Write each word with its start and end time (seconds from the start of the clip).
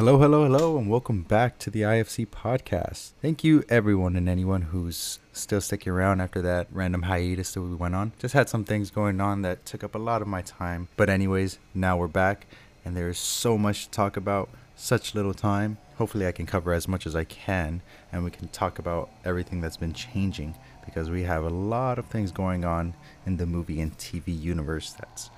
Hello, 0.00 0.18
hello, 0.18 0.44
hello, 0.44 0.78
and 0.78 0.88
welcome 0.88 1.24
back 1.24 1.58
to 1.58 1.68
the 1.68 1.82
IFC 1.82 2.26
podcast. 2.26 3.10
Thank 3.20 3.44
you, 3.44 3.64
everyone 3.68 4.16
and 4.16 4.30
anyone 4.30 4.62
who's 4.62 5.18
still 5.34 5.60
sticking 5.60 5.92
around 5.92 6.22
after 6.22 6.40
that 6.40 6.68
random 6.72 7.02
hiatus 7.02 7.52
that 7.52 7.60
we 7.60 7.74
went 7.74 7.94
on. 7.94 8.12
Just 8.18 8.32
had 8.32 8.48
some 8.48 8.64
things 8.64 8.90
going 8.90 9.20
on 9.20 9.42
that 9.42 9.66
took 9.66 9.84
up 9.84 9.94
a 9.94 9.98
lot 9.98 10.22
of 10.22 10.26
my 10.26 10.40
time. 10.40 10.88
But, 10.96 11.10
anyways, 11.10 11.58
now 11.74 11.98
we're 11.98 12.08
back, 12.08 12.46
and 12.82 12.96
there's 12.96 13.18
so 13.18 13.58
much 13.58 13.84
to 13.84 13.90
talk 13.90 14.16
about, 14.16 14.48
such 14.74 15.14
little 15.14 15.34
time. 15.34 15.76
Hopefully, 15.98 16.26
I 16.26 16.32
can 16.32 16.46
cover 16.46 16.72
as 16.72 16.88
much 16.88 17.06
as 17.06 17.14
I 17.14 17.24
can, 17.24 17.82
and 18.10 18.24
we 18.24 18.30
can 18.30 18.48
talk 18.48 18.78
about 18.78 19.10
everything 19.22 19.60
that's 19.60 19.76
been 19.76 19.92
changing 19.92 20.54
because 20.82 21.10
we 21.10 21.24
have 21.24 21.44
a 21.44 21.50
lot 21.50 21.98
of 21.98 22.06
things 22.06 22.32
going 22.32 22.64
on 22.64 22.94
in 23.26 23.36
the 23.36 23.44
movie 23.44 23.82
and 23.82 23.98
TV 23.98 24.28
universe 24.28 24.94
that's 24.94 25.28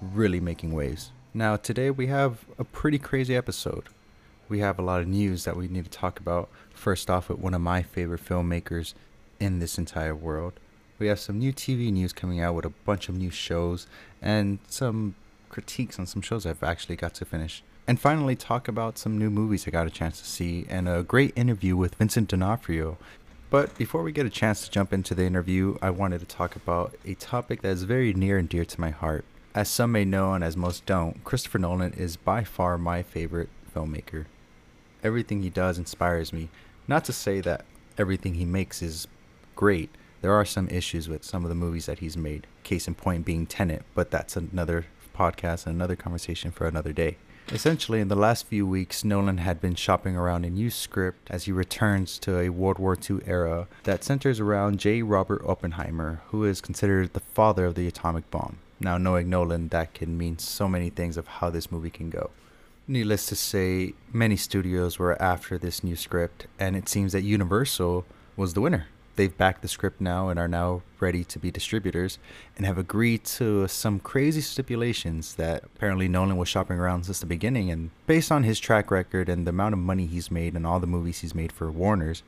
really 0.00 0.38
making 0.38 0.70
waves. 0.70 1.10
Now, 1.36 1.56
today 1.56 1.90
we 1.90 2.06
have 2.06 2.44
a 2.60 2.62
pretty 2.64 3.00
crazy 3.00 3.34
episode 3.34 3.88
we 4.48 4.60
have 4.60 4.78
a 4.78 4.82
lot 4.82 5.00
of 5.00 5.08
news 5.08 5.44
that 5.44 5.56
we 5.56 5.68
need 5.68 5.84
to 5.84 5.90
talk 5.90 6.20
about. 6.20 6.48
First 6.72 7.10
off, 7.10 7.28
with 7.28 7.38
one 7.38 7.54
of 7.54 7.60
my 7.60 7.82
favorite 7.82 8.24
filmmakers 8.24 8.94
in 9.40 9.58
this 9.58 9.78
entire 9.78 10.14
world. 10.14 10.54
We 10.98 11.08
have 11.08 11.20
some 11.20 11.38
new 11.38 11.52
TV 11.52 11.92
news 11.92 12.12
coming 12.12 12.40
out 12.40 12.54
with 12.54 12.64
a 12.64 12.70
bunch 12.70 13.08
of 13.08 13.16
new 13.16 13.30
shows 13.30 13.86
and 14.22 14.58
some 14.68 15.14
critiques 15.48 15.98
on 15.98 16.06
some 16.06 16.22
shows 16.22 16.46
I've 16.46 16.62
actually 16.62 16.96
got 16.96 17.14
to 17.14 17.24
finish. 17.24 17.62
And 17.86 18.00
finally, 18.00 18.34
talk 18.34 18.66
about 18.66 18.96
some 18.96 19.18
new 19.18 19.28
movies 19.28 19.66
I 19.66 19.70
got 19.70 19.86
a 19.86 19.90
chance 19.90 20.18
to 20.20 20.26
see 20.26 20.66
and 20.70 20.88
a 20.88 21.02
great 21.02 21.32
interview 21.36 21.76
with 21.76 21.96
Vincent 21.96 22.28
D'Onofrio. 22.28 22.96
But 23.50 23.76
before 23.76 24.02
we 24.02 24.12
get 24.12 24.24
a 24.24 24.30
chance 24.30 24.64
to 24.64 24.70
jump 24.70 24.92
into 24.92 25.14
the 25.14 25.24
interview, 25.24 25.76
I 25.82 25.90
wanted 25.90 26.20
to 26.20 26.26
talk 26.26 26.56
about 26.56 26.96
a 27.04 27.14
topic 27.14 27.62
that 27.62 27.68
is 27.68 27.82
very 27.82 28.14
near 28.14 28.38
and 28.38 28.48
dear 28.48 28.64
to 28.64 28.80
my 28.80 28.90
heart. 28.90 29.24
As 29.54 29.68
some 29.68 29.92
may 29.92 30.04
know 30.04 30.32
and 30.32 30.42
as 30.42 30.56
most 30.56 30.86
don't, 30.86 31.22
Christopher 31.24 31.58
Nolan 31.58 31.92
is 31.92 32.16
by 32.16 32.42
far 32.42 32.78
my 32.78 33.02
favorite 33.02 33.50
filmmaker 33.74 34.24
everything 35.04 35.42
he 35.42 35.50
does 35.50 35.78
inspires 35.78 36.32
me. 36.32 36.48
Not 36.88 37.04
to 37.04 37.12
say 37.12 37.40
that 37.42 37.64
everything 37.98 38.34
he 38.34 38.44
makes 38.44 38.82
is 38.82 39.06
great. 39.54 39.90
There 40.22 40.32
are 40.32 40.46
some 40.46 40.68
issues 40.68 41.08
with 41.08 41.22
some 41.22 41.44
of 41.44 41.50
the 41.50 41.54
movies 41.54 41.86
that 41.86 41.98
he's 41.98 42.16
made. 42.16 42.46
Case 42.62 42.88
in 42.88 42.94
point 42.94 43.26
being 43.26 43.46
Tenet, 43.46 43.84
but 43.94 44.10
that's 44.10 44.36
another 44.36 44.86
podcast 45.14 45.66
and 45.66 45.76
another 45.76 45.96
conversation 45.96 46.50
for 46.50 46.66
another 46.66 46.92
day. 46.92 47.18
Essentially, 47.52 48.00
in 48.00 48.08
the 48.08 48.16
last 48.16 48.46
few 48.46 48.66
weeks, 48.66 49.04
Nolan 49.04 49.36
had 49.36 49.60
been 49.60 49.74
shopping 49.74 50.16
around 50.16 50.46
a 50.46 50.50
new 50.50 50.70
script 50.70 51.30
as 51.30 51.44
he 51.44 51.52
returns 51.52 52.18
to 52.20 52.38
a 52.38 52.48
World 52.48 52.78
War 52.78 52.96
II 52.98 53.20
era 53.26 53.68
that 53.82 54.02
centers 54.02 54.40
around 54.40 54.80
J. 54.80 55.02
Robert 55.02 55.42
Oppenheimer, 55.44 56.22
who 56.28 56.44
is 56.44 56.62
considered 56.62 57.12
the 57.12 57.20
father 57.20 57.66
of 57.66 57.74
the 57.74 57.86
atomic 57.86 58.30
bomb. 58.30 58.56
Now, 58.80 58.96
knowing 58.96 59.28
Nolan, 59.28 59.68
that 59.68 59.92
can 59.92 60.16
mean 60.16 60.38
so 60.38 60.66
many 60.66 60.88
things 60.88 61.18
of 61.18 61.26
how 61.26 61.50
this 61.50 61.70
movie 61.70 61.90
can 61.90 62.08
go. 62.08 62.30
Needless 62.86 63.24
to 63.26 63.36
say, 63.36 63.94
many 64.12 64.36
studios 64.36 64.98
were 64.98 65.20
after 65.20 65.56
this 65.56 65.82
new 65.82 65.96
script, 65.96 66.46
and 66.58 66.76
it 66.76 66.86
seems 66.86 67.12
that 67.12 67.22
Universal 67.22 68.04
was 68.36 68.52
the 68.52 68.60
winner. 68.60 68.88
They've 69.16 69.34
backed 69.34 69.62
the 69.62 69.68
script 69.68 70.02
now 70.02 70.28
and 70.28 70.38
are 70.38 70.48
now 70.48 70.82
ready 71.00 71.24
to 71.24 71.38
be 71.38 71.50
distributors 71.50 72.18
and 72.58 72.66
have 72.66 72.76
agreed 72.76 73.24
to 73.24 73.66
some 73.68 74.00
crazy 74.00 74.42
stipulations 74.42 75.36
that 75.36 75.64
apparently 75.64 76.08
Nolan 76.08 76.36
was 76.36 76.48
shopping 76.48 76.78
around 76.78 77.04
since 77.04 77.20
the 77.20 77.26
beginning. 77.26 77.70
And 77.70 77.90
based 78.06 78.30
on 78.30 78.42
his 78.42 78.60
track 78.60 78.90
record 78.90 79.30
and 79.30 79.46
the 79.46 79.50
amount 79.50 79.72
of 79.72 79.78
money 79.78 80.04
he's 80.04 80.30
made 80.30 80.54
and 80.54 80.66
all 80.66 80.80
the 80.80 80.86
movies 80.86 81.20
he's 81.20 81.34
made 81.34 81.52
for 81.52 81.70
Warner's, 81.70 82.22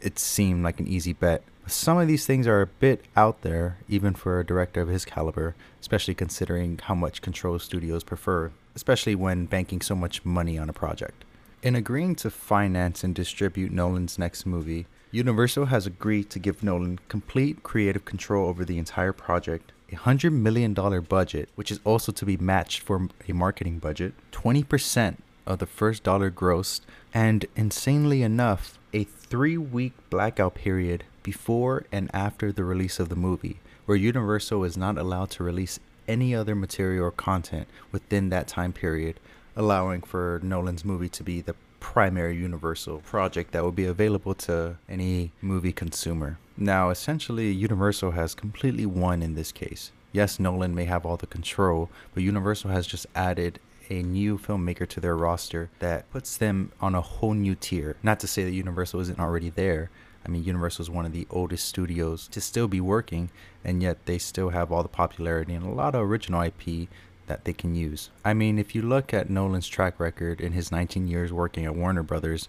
it 0.00 0.20
seemed 0.20 0.62
like 0.62 0.78
an 0.78 0.86
easy 0.86 1.12
bet. 1.12 1.42
Some 1.66 1.98
of 1.98 2.06
these 2.06 2.26
things 2.26 2.46
are 2.46 2.62
a 2.62 2.66
bit 2.66 3.04
out 3.16 3.42
there, 3.42 3.78
even 3.88 4.14
for 4.14 4.38
a 4.38 4.46
director 4.46 4.80
of 4.80 4.88
his 4.88 5.04
caliber, 5.04 5.56
especially 5.80 6.14
considering 6.14 6.78
how 6.82 6.94
much 6.94 7.22
control 7.22 7.58
studios 7.58 8.04
prefer 8.04 8.52
especially 8.76 9.14
when 9.14 9.46
banking 9.46 9.80
so 9.80 9.96
much 9.96 10.24
money 10.24 10.56
on 10.56 10.68
a 10.68 10.72
project. 10.72 11.24
In 11.62 11.74
agreeing 11.74 12.14
to 12.16 12.30
finance 12.30 13.02
and 13.02 13.14
distribute 13.14 13.72
Nolan's 13.72 14.18
next 14.18 14.46
movie, 14.46 14.86
Universal 15.10 15.66
has 15.66 15.86
agreed 15.86 16.28
to 16.30 16.38
give 16.38 16.62
Nolan 16.62 17.00
complete 17.08 17.62
creative 17.62 18.04
control 18.04 18.48
over 18.48 18.64
the 18.64 18.78
entire 18.78 19.14
project, 19.14 19.72
a 19.90 19.96
$100 19.96 20.32
million 20.32 20.74
budget, 20.74 21.48
which 21.54 21.72
is 21.72 21.80
also 21.84 22.12
to 22.12 22.26
be 22.26 22.36
matched 22.36 22.80
for 22.80 23.08
a 23.26 23.32
marketing 23.32 23.78
budget, 23.78 24.12
20% 24.30 25.16
of 25.46 25.58
the 25.58 25.66
first 25.66 26.02
dollar 26.02 26.30
grossed, 26.30 26.82
and 27.14 27.46
insanely 27.56 28.22
enough, 28.22 28.78
a 28.92 29.04
three 29.04 29.56
week 29.56 29.94
blackout 30.10 30.54
period 30.54 31.04
before 31.26 31.84
and 31.90 32.08
after 32.14 32.52
the 32.52 32.62
release 32.62 33.00
of 33.00 33.08
the 33.08 33.16
movie, 33.16 33.58
where 33.84 33.96
Universal 33.96 34.62
is 34.62 34.76
not 34.76 34.96
allowed 34.96 35.28
to 35.28 35.42
release 35.42 35.80
any 36.06 36.32
other 36.32 36.54
material 36.54 37.04
or 37.04 37.10
content 37.10 37.66
within 37.90 38.28
that 38.28 38.46
time 38.46 38.72
period, 38.72 39.18
allowing 39.56 40.02
for 40.02 40.40
Nolan's 40.44 40.84
movie 40.84 41.08
to 41.08 41.24
be 41.24 41.40
the 41.40 41.56
primary 41.80 42.36
Universal 42.36 42.98
project 43.00 43.50
that 43.50 43.64
will 43.64 43.72
be 43.72 43.86
available 43.86 44.34
to 44.34 44.76
any 44.88 45.32
movie 45.42 45.72
consumer. 45.72 46.38
Now, 46.56 46.90
essentially, 46.90 47.50
Universal 47.50 48.12
has 48.12 48.32
completely 48.32 48.86
won 48.86 49.20
in 49.20 49.34
this 49.34 49.50
case. 49.50 49.90
Yes, 50.12 50.38
Nolan 50.38 50.76
may 50.76 50.84
have 50.84 51.04
all 51.04 51.16
the 51.16 51.26
control, 51.26 51.90
but 52.14 52.22
Universal 52.22 52.70
has 52.70 52.86
just 52.86 53.06
added 53.16 53.58
a 53.90 54.02
new 54.02 54.38
filmmaker 54.38 54.86
to 54.88 55.00
their 55.00 55.16
roster 55.16 55.70
that 55.80 56.08
puts 56.12 56.36
them 56.36 56.70
on 56.80 56.94
a 56.94 57.00
whole 57.00 57.34
new 57.34 57.56
tier. 57.56 57.96
Not 58.02 58.20
to 58.20 58.26
say 58.28 58.44
that 58.44 58.52
Universal 58.52 59.00
isn't 59.00 59.20
already 59.20 59.50
there, 59.50 59.90
I 60.26 60.30
mean, 60.30 60.42
Universal 60.42 60.82
is 60.82 60.90
one 60.90 61.06
of 61.06 61.12
the 61.12 61.26
oldest 61.30 61.66
studios 61.66 62.26
to 62.28 62.40
still 62.40 62.66
be 62.66 62.80
working, 62.80 63.30
and 63.64 63.82
yet 63.82 64.06
they 64.06 64.18
still 64.18 64.48
have 64.50 64.72
all 64.72 64.82
the 64.82 64.88
popularity 64.88 65.54
and 65.54 65.64
a 65.64 65.70
lot 65.70 65.94
of 65.94 66.02
original 66.02 66.42
IP 66.42 66.88
that 67.28 67.44
they 67.44 67.52
can 67.52 67.74
use. 67.74 68.10
I 68.24 68.34
mean, 68.34 68.58
if 68.58 68.74
you 68.74 68.82
look 68.82 69.14
at 69.14 69.30
Nolan's 69.30 69.68
track 69.68 70.00
record 70.00 70.40
in 70.40 70.52
his 70.52 70.72
19 70.72 71.06
years 71.06 71.32
working 71.32 71.64
at 71.64 71.76
Warner 71.76 72.02
Brothers, 72.02 72.48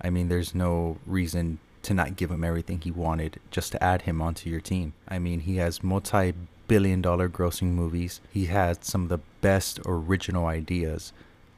I 0.00 0.10
mean, 0.10 0.28
there's 0.28 0.54
no 0.54 0.98
reason 1.06 1.58
to 1.82 1.94
not 1.94 2.16
give 2.16 2.30
him 2.30 2.44
everything 2.44 2.80
he 2.80 2.90
wanted 2.90 3.40
just 3.50 3.72
to 3.72 3.82
add 3.82 4.02
him 4.02 4.20
onto 4.20 4.50
your 4.50 4.60
team. 4.60 4.92
I 5.08 5.18
mean, 5.18 5.40
he 5.40 5.56
has 5.56 5.82
multi 5.82 6.32
billion 6.68 7.00
dollar 7.00 7.28
grossing 7.28 7.72
movies, 7.74 8.20
he 8.32 8.46
has 8.46 8.78
some 8.82 9.04
of 9.04 9.08
the 9.08 9.20
best 9.40 9.78
original 9.86 10.46
ideas, 10.46 11.12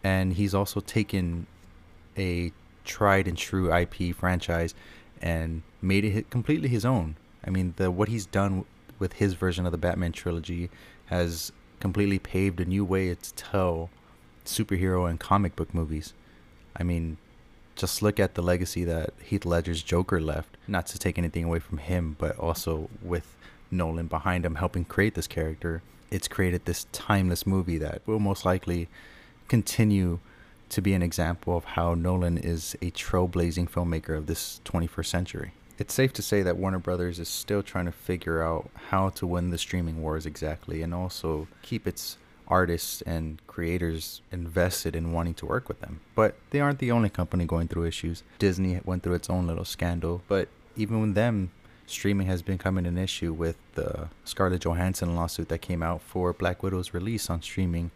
and 0.05 0.35
he's 0.35 0.55
also 0.55 0.81
taken 0.81 1.47
a 2.17 2.53
tried 2.85 3.27
and 3.27 3.37
true 3.37 3.73
IP 3.73 4.15
franchise 4.15 4.75
and 5.21 5.63
made 5.81 6.05
it 6.05 6.31
completely 6.31 6.69
his 6.69 6.85
own. 6.85 7.17
I 7.45 7.51
mean, 7.51 7.75
the 7.77 7.91
what 7.91 8.09
he's 8.09 8.27
done 8.27 8.65
with 8.99 9.15
his 9.15 9.35
version 9.35 9.67
of 9.67 9.73
the 9.73 9.79
Batman 9.79 10.13
trilogy 10.13 10.71
has 11.07 11.53
completely 11.81 12.19
paved 12.19 12.61
a 12.61 12.65
new 12.65 12.85
way 12.85 13.15
to 13.15 13.35
tell 13.35 13.91
superhero 14.45 15.09
and 15.09 15.21
comic 15.21 15.55
book 15.55 15.73
movies. 15.73 16.15
I 16.77 16.83
mean, 16.83 17.19
just 17.77 18.03
look 18.03 18.19
at 18.19 18.35
the 18.35 18.43
legacy 18.43 18.85
that 18.85 19.15
Heath 19.23 19.45
Ledger's 19.45 19.83
Joker 19.83 20.21
left. 20.21 20.57
Not 20.67 20.87
to 20.89 20.99
take 20.99 21.19
anything 21.19 21.45
away 21.45 21.61
from 21.61 21.79
him, 21.79 22.17
but 22.19 22.37
also 22.39 22.91
with 23.03 23.37
Nolan 23.71 24.07
behind 24.07 24.45
him 24.45 24.57
helping 24.57 24.85
create 24.85 25.15
this 25.15 25.27
character, 25.27 25.83
it's 26.11 26.29
created 26.29 26.65
this 26.65 26.87
timeless 26.93 27.47
movie 27.47 27.79
that 27.79 28.03
will 28.07 28.19
most 28.19 28.45
likely 28.45 28.89
continue 29.47 30.19
to 30.71 30.83
be 30.83 30.95
an 30.95 31.03
example 31.03 31.57
of 31.57 31.65
how 31.65 31.95
Nolan 31.95 32.39
is 32.39 32.77
a 32.83 32.91
trailblazing 32.91 33.71
filmmaker 33.71 34.17
of 34.17 34.27
this 34.27 34.61
21st 34.65 35.07
century. 35.07 35.53
It's 35.79 35.95
safe 35.95 36.13
to 36.15 36.23
say 36.23 36.43
that 36.43 36.57
Warner 36.57 36.81
Brothers 36.81 37.19
is 37.19 37.29
still 37.29 37.63
trying 37.63 37.87
to 37.87 37.93
figure 37.93 38.43
out 38.43 38.69
how 38.89 39.11
to 39.11 39.27
win 39.27 39.51
the 39.51 39.59
streaming 39.59 40.03
wars 40.03 40.27
exactly 40.27 40.83
and 40.83 40.93
also 40.93 41.47
keep 41.63 41.87
its 41.87 42.19
artists 42.49 43.03
and 43.03 43.41
creators 43.47 44.23
invested 44.33 44.97
in 44.97 45.13
wanting 45.13 45.35
to 45.35 45.47
work 45.47 45.69
with 45.69 45.81
them. 45.81 46.01
But 46.15 46.35
they 46.51 46.61
aren't 46.61 46.81
the 46.81 46.91
only 46.91 47.11
company 47.11 47.45
going 47.45 47.69
through 47.69 47.85
issues. 47.85 48.25
Disney 48.39 48.81
went 48.85 49.03
through 49.03 49.15
its 49.15 49.31
own 49.31 49.47
little 49.47 49.65
scandal, 49.65 50.23
but 50.27 50.49
even 50.77 51.01
with 51.01 51.15
them, 51.15 51.51
streaming 51.87 52.27
has 52.27 52.43
become 52.43 52.79
an 52.79 52.99
issue 52.99 53.33
with 53.33 53.57
the 53.75 54.09
Scarlett 54.25 54.63
Johansson 54.63 55.15
lawsuit 55.15 55.49
that 55.49 55.59
came 55.59 55.83
out 55.83 56.03
for 56.03 56.33
Black 56.33 56.63
Widow's 56.63 56.93
release 56.93 57.31
on 57.31 57.43
streaming 57.43 57.91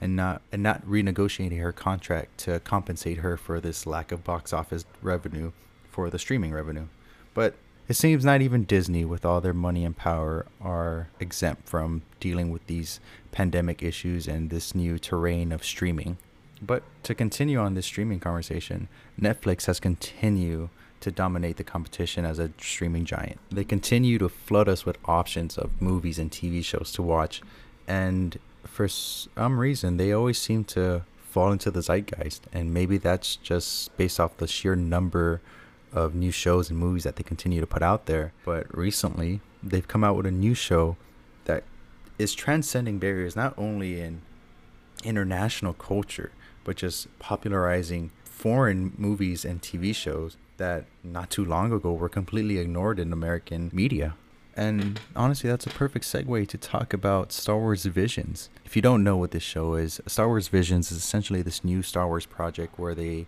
and 0.00 0.16
not 0.16 0.42
and 0.52 0.62
not 0.62 0.86
renegotiating 0.86 1.60
her 1.60 1.72
contract 1.72 2.38
to 2.38 2.60
compensate 2.60 3.18
her 3.18 3.36
for 3.36 3.60
this 3.60 3.86
lack 3.86 4.12
of 4.12 4.24
box 4.24 4.52
office 4.52 4.84
revenue 5.02 5.52
for 5.90 6.10
the 6.10 6.18
streaming 6.18 6.52
revenue. 6.52 6.86
But 7.34 7.54
it 7.88 7.94
seems 7.94 8.24
not 8.24 8.42
even 8.42 8.64
Disney, 8.64 9.04
with 9.04 9.24
all 9.24 9.40
their 9.40 9.54
money 9.54 9.84
and 9.84 9.96
power, 9.96 10.46
are 10.60 11.08
exempt 11.20 11.68
from 11.68 12.02
dealing 12.18 12.50
with 12.50 12.66
these 12.66 12.98
pandemic 13.30 13.82
issues 13.82 14.26
and 14.26 14.50
this 14.50 14.74
new 14.74 14.98
terrain 14.98 15.52
of 15.52 15.64
streaming. 15.64 16.18
But 16.60 16.82
to 17.04 17.14
continue 17.14 17.58
on 17.58 17.74
this 17.74 17.86
streaming 17.86 18.18
conversation, 18.18 18.88
Netflix 19.20 19.66
has 19.66 19.78
continued 19.78 20.70
to 21.00 21.10
dominate 21.12 21.58
the 21.58 21.64
competition 21.64 22.24
as 22.24 22.38
a 22.38 22.50
streaming 22.58 23.04
giant. 23.04 23.38
They 23.50 23.64
continue 23.64 24.18
to 24.18 24.28
flood 24.28 24.68
us 24.68 24.84
with 24.84 24.98
options 25.04 25.56
of 25.56 25.80
movies 25.80 26.18
and 26.18 26.30
TV 26.30 26.64
shows 26.64 26.90
to 26.92 27.02
watch, 27.02 27.40
and 27.86 28.36
for 28.76 28.88
some 28.88 29.58
reason, 29.58 29.96
they 29.96 30.12
always 30.12 30.36
seem 30.36 30.62
to 30.62 31.02
fall 31.30 31.50
into 31.50 31.70
the 31.70 31.80
zeitgeist. 31.80 32.42
And 32.52 32.74
maybe 32.74 32.98
that's 32.98 33.36
just 33.36 33.96
based 33.96 34.20
off 34.20 34.36
the 34.36 34.46
sheer 34.46 34.76
number 34.76 35.40
of 35.92 36.14
new 36.14 36.30
shows 36.30 36.68
and 36.68 36.78
movies 36.78 37.04
that 37.04 37.16
they 37.16 37.22
continue 37.22 37.62
to 37.62 37.66
put 37.66 37.82
out 37.82 38.04
there. 38.04 38.34
But 38.44 38.66
recently, 38.76 39.40
they've 39.62 39.88
come 39.88 40.04
out 40.04 40.14
with 40.14 40.26
a 40.26 40.30
new 40.30 40.52
show 40.52 40.98
that 41.46 41.64
is 42.18 42.34
transcending 42.34 42.98
barriers 42.98 43.34
not 43.34 43.54
only 43.56 43.98
in 43.98 44.20
international 45.02 45.72
culture, 45.72 46.32
but 46.62 46.76
just 46.76 47.18
popularizing 47.18 48.10
foreign 48.24 48.92
movies 48.98 49.46
and 49.46 49.62
TV 49.62 49.94
shows 49.94 50.36
that 50.58 50.84
not 51.02 51.30
too 51.30 51.46
long 51.46 51.72
ago 51.72 51.94
were 51.94 52.10
completely 52.10 52.58
ignored 52.58 52.98
in 52.98 53.10
American 53.10 53.70
media. 53.72 54.16
And 54.56 54.98
honestly, 55.14 55.50
that's 55.50 55.66
a 55.66 55.70
perfect 55.70 56.06
segue 56.06 56.48
to 56.48 56.58
talk 56.58 56.94
about 56.94 57.30
Star 57.30 57.58
Wars 57.58 57.84
Visions. 57.84 58.48
If 58.64 58.74
you 58.74 58.80
don't 58.80 59.04
know 59.04 59.16
what 59.16 59.32
this 59.32 59.42
show 59.42 59.74
is, 59.74 60.00
Star 60.06 60.28
Wars 60.28 60.48
Visions 60.48 60.90
is 60.90 60.96
essentially 60.96 61.42
this 61.42 61.62
new 61.62 61.82
Star 61.82 62.08
Wars 62.08 62.24
project 62.24 62.78
where 62.78 62.94
they 62.94 63.26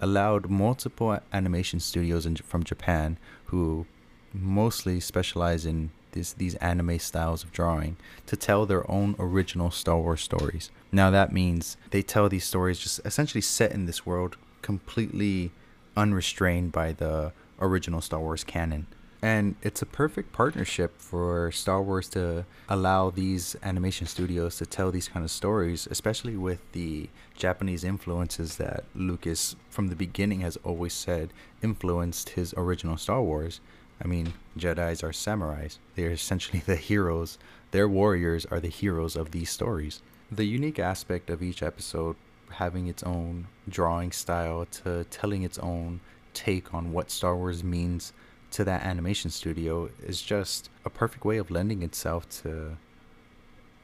allowed 0.00 0.50
multiple 0.50 1.18
animation 1.32 1.80
studios 1.80 2.26
in, 2.26 2.36
from 2.36 2.64
Japan 2.64 3.18
who 3.46 3.86
mostly 4.32 5.00
specialize 5.00 5.64
in 5.64 5.90
this, 6.12 6.34
these 6.34 6.54
anime 6.56 6.98
styles 6.98 7.44
of 7.44 7.52
drawing 7.52 7.96
to 8.26 8.36
tell 8.36 8.66
their 8.66 8.88
own 8.90 9.16
original 9.18 9.70
Star 9.70 9.98
Wars 9.98 10.20
stories. 10.20 10.70
Now 10.92 11.10
that 11.10 11.32
means 11.32 11.76
they 11.90 12.02
tell 12.02 12.28
these 12.28 12.44
stories 12.44 12.78
just 12.78 13.00
essentially 13.04 13.40
set 13.40 13.72
in 13.72 13.86
this 13.86 14.04
world 14.04 14.36
completely 14.60 15.50
unrestrained 15.96 16.72
by 16.72 16.92
the 16.92 17.32
original 17.60 18.00
Star 18.00 18.20
Wars 18.20 18.44
canon. 18.44 18.86
And 19.20 19.56
it's 19.62 19.82
a 19.82 19.86
perfect 19.86 20.32
partnership 20.32 21.00
for 21.00 21.50
Star 21.50 21.82
Wars 21.82 22.08
to 22.10 22.44
allow 22.68 23.10
these 23.10 23.56
animation 23.64 24.06
studios 24.06 24.56
to 24.58 24.66
tell 24.66 24.92
these 24.92 25.08
kind 25.08 25.24
of 25.24 25.30
stories, 25.30 25.88
especially 25.90 26.36
with 26.36 26.60
the 26.72 27.08
Japanese 27.36 27.82
influences 27.82 28.56
that 28.58 28.84
Lucas, 28.94 29.56
from 29.70 29.88
the 29.88 29.96
beginning, 29.96 30.40
has 30.40 30.56
always 30.62 30.92
said 30.92 31.32
influenced 31.62 32.30
his 32.30 32.54
original 32.56 32.96
Star 32.96 33.20
Wars. 33.20 33.60
I 34.02 34.06
mean, 34.06 34.34
Jedi's 34.56 35.02
are 35.02 35.10
samurais. 35.10 35.78
They're 35.96 36.12
essentially 36.12 36.60
the 36.66 36.76
heroes. 36.76 37.38
Their 37.72 37.88
warriors 37.88 38.46
are 38.46 38.60
the 38.60 38.68
heroes 38.68 39.16
of 39.16 39.32
these 39.32 39.50
stories. 39.50 40.00
The 40.30 40.44
unique 40.44 40.78
aspect 40.78 41.28
of 41.28 41.42
each 41.42 41.62
episode 41.62 42.14
having 42.50 42.86
its 42.86 43.02
own 43.02 43.48
drawing 43.68 44.12
style 44.12 44.64
to 44.66 45.04
telling 45.10 45.42
its 45.42 45.58
own 45.58 46.00
take 46.34 46.72
on 46.72 46.92
what 46.92 47.10
Star 47.10 47.36
Wars 47.36 47.64
means 47.64 48.12
to 48.50 48.64
that 48.64 48.82
animation 48.82 49.30
studio 49.30 49.90
is 50.02 50.22
just 50.22 50.70
a 50.84 50.90
perfect 50.90 51.24
way 51.24 51.36
of 51.36 51.50
lending 51.50 51.82
itself 51.82 52.28
to 52.42 52.76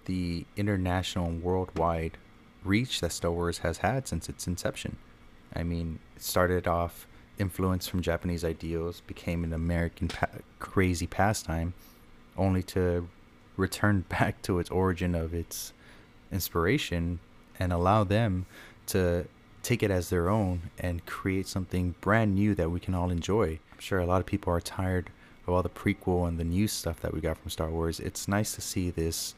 the 0.07 0.47
international 0.57 1.27
and 1.27 1.43
worldwide 1.43 2.17
reach 2.65 3.01
that 3.01 3.13
Star 3.13 3.31
Wars 3.31 3.59
has 3.59 3.79
had 3.79 4.09
since 4.09 4.29
its 4.29 4.47
inception. 4.47 4.97
I 5.55 5.63
mean, 5.63 5.99
it 6.17 6.23
started 6.23 6.67
off 6.67 7.07
influence 7.39 7.87
from 7.87 8.03
Japanese 8.03 8.45
ideals, 8.45 9.03
became 9.07 9.45
an 9.45 9.53
American 9.53 10.09
pa- 10.09 10.29
crazy 10.59 11.07
pastime, 11.07 11.75
only 12.37 12.63
to 12.63 13.09
return 13.57 14.05
back 14.09 14.41
to 14.43 14.59
its 14.59 14.71
origin 14.71 15.15
of 15.15 15.35
its 15.35 15.73
inspiration 16.33 17.21
and 17.59 17.73
allow 17.73 18.05
them 18.05 18.47
to 18.87 19.27
take 19.63 19.83
it 19.83 19.91
as 19.91 20.11
their 20.11 20.29
own 20.29 20.71
and 20.79 21.07
create 21.07 21.47
something 21.47 21.95
brand 22.01 22.35
new 22.35 22.55
that 22.55 22.71
we 22.71 22.81
can 22.81 22.95
all 22.95 23.11
enjoy. 23.11 23.59
I'm 23.75 23.81
sure 23.81 23.99
a 23.99 24.07
lot 24.07 24.21
of 24.21 24.27
people 24.27 24.53
are 24.53 24.61
tired 24.61 25.11
of 25.47 25.53
all 25.53 25.63
the 25.63 25.69
prequel 25.69 26.27
and 26.27 26.39
the 26.39 26.45
new 26.45 26.69
stuff 26.69 27.01
that 27.01 27.13
we 27.13 27.21
got 27.21 27.37
from 27.37 27.51
Star 27.51 27.69
Wars. 27.69 28.01
It's 28.01 28.29
nice 28.29 28.55
to 28.55 28.61
see 28.61 28.91
this 28.91 29.35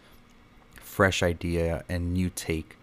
fresh 0.76 1.22
idea 1.22 1.84
and 1.88 2.12
new 2.12 2.30
take 2.30 2.76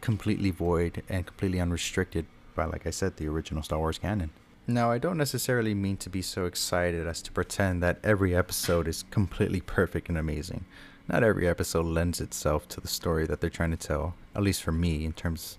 completely 0.00 0.50
void 0.50 1.02
and 1.08 1.26
completely 1.26 1.60
unrestricted 1.60 2.26
by, 2.54 2.64
like 2.64 2.86
I 2.86 2.90
said, 2.90 3.16
the 3.16 3.28
original 3.28 3.62
Star 3.62 3.78
Wars 3.78 3.98
canon. 3.98 4.30
Now, 4.66 4.90
I 4.90 4.98
don't 4.98 5.16
necessarily 5.16 5.74
mean 5.74 5.96
to 5.98 6.10
be 6.10 6.20
so 6.20 6.44
excited 6.44 7.06
as 7.06 7.22
to 7.22 7.32
pretend 7.32 7.82
that 7.82 7.98
every 8.04 8.34
episode 8.34 8.86
is 8.86 9.04
completely 9.10 9.60
perfect 9.60 10.08
and 10.08 10.18
amazing. 10.18 10.64
Not 11.08 11.22
every 11.22 11.48
episode 11.48 11.86
lends 11.86 12.20
itself 12.20 12.68
to 12.68 12.80
the 12.80 12.88
story 12.88 13.26
that 13.26 13.40
they're 13.40 13.48
trying 13.48 13.70
to 13.70 13.78
tell, 13.78 14.14
at 14.34 14.42
least 14.42 14.62
for 14.62 14.72
me, 14.72 15.04
in 15.04 15.12
terms 15.14 15.56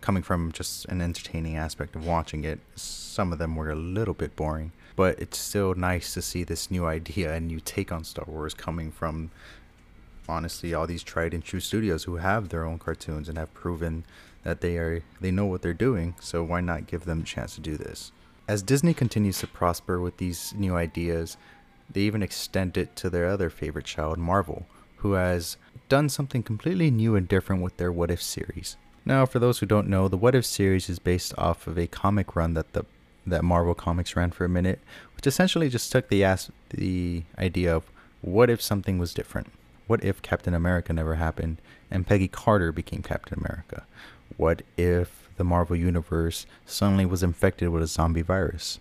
coming 0.00 0.22
from 0.22 0.52
just 0.52 0.84
an 0.86 1.00
entertaining 1.00 1.56
aspect 1.56 1.96
of 1.96 2.06
watching 2.06 2.44
it, 2.44 2.60
some 2.76 3.32
of 3.32 3.38
them 3.38 3.56
were 3.56 3.70
a 3.70 3.76
little 3.76 4.14
bit 4.14 4.36
boring. 4.36 4.72
But 4.96 5.18
it's 5.20 5.38
still 5.38 5.74
nice 5.74 6.14
to 6.14 6.22
see 6.22 6.44
this 6.44 6.70
new 6.70 6.86
idea 6.86 7.34
and 7.34 7.46
new 7.46 7.60
take 7.60 7.92
on 7.92 8.04
Star 8.04 8.24
Wars 8.26 8.54
coming 8.54 8.90
from, 8.90 9.30
honestly, 10.28 10.74
all 10.74 10.86
these 10.86 11.02
tried 11.02 11.34
and 11.34 11.44
true 11.44 11.60
studios 11.60 12.04
who 12.04 12.16
have 12.16 12.48
their 12.48 12.64
own 12.64 12.78
cartoons 12.78 13.28
and 13.28 13.38
have 13.38 13.54
proven 13.54 14.04
that 14.42 14.60
they 14.60 14.76
are 14.76 15.02
they 15.20 15.30
know 15.30 15.46
what 15.46 15.62
they're 15.62 15.74
doing. 15.74 16.14
So 16.20 16.42
why 16.42 16.60
not 16.60 16.86
give 16.86 17.04
them 17.04 17.20
a 17.20 17.24
chance 17.24 17.54
to 17.54 17.60
do 17.60 17.76
this? 17.76 18.12
As 18.48 18.62
Disney 18.62 18.94
continues 18.94 19.38
to 19.40 19.46
prosper 19.46 20.00
with 20.00 20.16
these 20.16 20.54
new 20.56 20.74
ideas, 20.74 21.36
they 21.90 22.00
even 22.00 22.22
extend 22.22 22.76
it 22.76 22.96
to 22.96 23.10
their 23.10 23.28
other 23.28 23.50
favorite 23.50 23.84
child, 23.84 24.18
Marvel, 24.18 24.66
who 24.96 25.12
has 25.12 25.56
done 25.88 26.08
something 26.08 26.42
completely 26.42 26.90
new 26.90 27.14
and 27.14 27.28
different 27.28 27.62
with 27.62 27.76
their 27.76 27.92
What 27.92 28.10
If 28.10 28.22
series. 28.22 28.76
Now, 29.08 29.24
for 29.24 29.38
those 29.38 29.58
who 29.58 29.64
don't 29.64 29.88
know, 29.88 30.06
the 30.06 30.18
What 30.18 30.34
If 30.34 30.44
series 30.44 30.90
is 30.90 30.98
based 30.98 31.32
off 31.38 31.66
of 31.66 31.78
a 31.78 31.86
comic 31.86 32.36
run 32.36 32.52
that 32.52 32.74
the 32.74 32.84
that 33.26 33.42
Marvel 33.42 33.74
Comics 33.74 34.14
ran 34.14 34.32
for 34.32 34.44
a 34.44 34.50
minute, 34.50 34.80
which 35.16 35.26
essentially 35.26 35.70
just 35.70 35.90
took 35.90 36.10
the 36.10 36.22
as- 36.22 36.50
the 36.68 37.22
idea 37.38 37.74
of 37.74 37.90
what 38.20 38.50
if 38.50 38.60
something 38.60 38.98
was 38.98 39.14
different? 39.14 39.50
What 39.86 40.04
if 40.04 40.20
Captain 40.20 40.52
America 40.52 40.92
never 40.92 41.14
happened 41.14 41.56
and 41.90 42.06
Peggy 42.06 42.28
Carter 42.28 42.70
became 42.70 43.02
Captain 43.02 43.38
America? 43.38 43.86
What 44.36 44.60
if 44.76 45.30
the 45.38 45.44
Marvel 45.44 45.76
Universe 45.76 46.44
suddenly 46.66 47.06
was 47.06 47.22
infected 47.22 47.70
with 47.70 47.82
a 47.82 47.86
zombie 47.86 48.20
virus? 48.20 48.78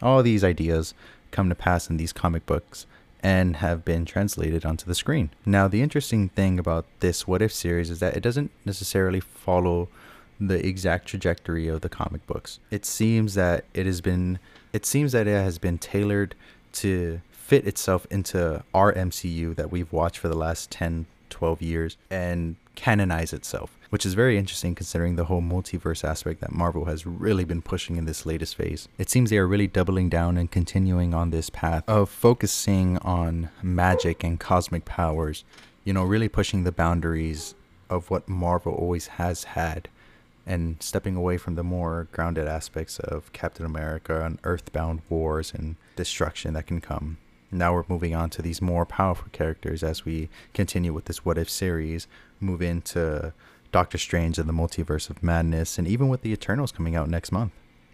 All 0.00 0.22
these 0.22 0.44
ideas 0.44 0.94
come 1.32 1.48
to 1.48 1.56
pass 1.56 1.90
in 1.90 1.96
these 1.96 2.12
comic 2.12 2.46
books 2.46 2.86
and 3.28 3.56
have 3.56 3.84
been 3.84 4.06
translated 4.06 4.64
onto 4.64 4.86
the 4.86 4.94
screen. 4.94 5.28
Now, 5.44 5.68
the 5.68 5.82
interesting 5.82 6.30
thing 6.30 6.58
about 6.58 6.86
this 7.00 7.28
What 7.28 7.42
If 7.42 7.52
series 7.52 7.90
is 7.90 8.00
that 8.00 8.16
it 8.16 8.22
doesn't 8.22 8.50
necessarily 8.64 9.20
follow 9.20 9.88
the 10.40 10.66
exact 10.66 11.08
trajectory 11.08 11.68
of 11.68 11.82
the 11.82 11.90
comic 11.90 12.26
books. 12.26 12.58
It 12.70 12.86
seems 12.86 13.34
that 13.34 13.66
it 13.74 13.84
has 13.84 14.00
been 14.00 14.38
it 14.72 14.86
seems 14.86 15.12
that 15.12 15.26
it 15.26 15.32
has 15.48 15.58
been 15.58 15.76
tailored 15.76 16.34
to 16.84 17.20
fit 17.30 17.66
itself 17.66 18.06
into 18.10 18.64
our 18.72 18.94
MCU 18.94 19.54
that 19.56 19.70
we've 19.70 19.92
watched 19.92 20.18
for 20.18 20.28
the 20.28 20.36
last 20.36 20.70
10, 20.70 21.04
12 21.28 21.60
years 21.60 21.96
and 22.10 22.56
canonize 22.76 23.34
itself, 23.34 23.76
which 23.90 24.04
is 24.04 24.14
very 24.14 24.36
interesting 24.36 24.74
considering 24.74 25.16
the 25.16 25.24
whole 25.24 25.40
multiverse 25.40 26.04
aspect 26.04 26.40
that 26.40 26.52
Marvel 26.52 26.84
has 26.84 27.06
really 27.06 27.44
been 27.44 27.62
pushing 27.62 27.96
in 27.96 28.04
this 28.04 28.26
latest 28.26 28.54
phase. 28.54 28.88
It 28.98 29.08
seems 29.08 29.30
they 29.30 29.38
are 29.38 29.46
really 29.46 29.66
doubling 29.66 30.08
down 30.08 30.36
and 30.36 30.50
continuing 30.50 31.14
on 31.14 31.30
this 31.30 31.50
path 31.50 31.84
of 31.88 32.10
focusing 32.10 32.98
on 32.98 33.50
magic 33.62 34.22
and 34.22 34.38
cosmic 34.38 34.84
powers, 34.84 35.44
you 35.84 35.92
know, 35.92 36.04
really 36.04 36.28
pushing 36.28 36.64
the 36.64 36.72
boundaries 36.72 37.54
of 37.88 38.10
what 38.10 38.28
Marvel 38.28 38.74
always 38.74 39.06
has 39.06 39.44
had 39.44 39.88
and 40.46 40.76
stepping 40.80 41.14
away 41.14 41.36
from 41.36 41.54
the 41.54 41.62
more 41.62 42.08
grounded 42.10 42.48
aspects 42.48 42.98
of 42.98 43.32
Captain 43.32 43.66
America 43.66 44.24
and 44.24 44.38
earthbound 44.44 45.02
wars 45.08 45.52
and 45.54 45.76
destruction 45.94 46.54
that 46.54 46.66
can 46.66 46.80
come. 46.80 47.18
Now 47.50 47.74
we're 47.74 47.84
moving 47.88 48.14
on 48.14 48.30
to 48.30 48.42
these 48.42 48.60
more 48.60 48.84
powerful 48.84 49.28
characters 49.32 49.82
as 49.82 50.04
we 50.04 50.28
continue 50.52 50.92
with 50.92 51.06
this 51.06 51.24
What 51.24 51.38
If 51.38 51.48
series, 51.48 52.06
move 52.40 52.62
into 52.62 53.32
Doctor 53.70 53.98
Strange 53.98 54.38
and 54.38 54.48
the 54.48 54.52
Multiverse 54.52 55.10
of 55.10 55.22
Madness, 55.22 55.78
and 55.78 55.86
even 55.86 56.08
with 56.08 56.22
the 56.22 56.32
Eternals 56.32 56.72
coming 56.72 56.96
out 56.96 57.08
next 57.08 57.32
month. 57.32 57.52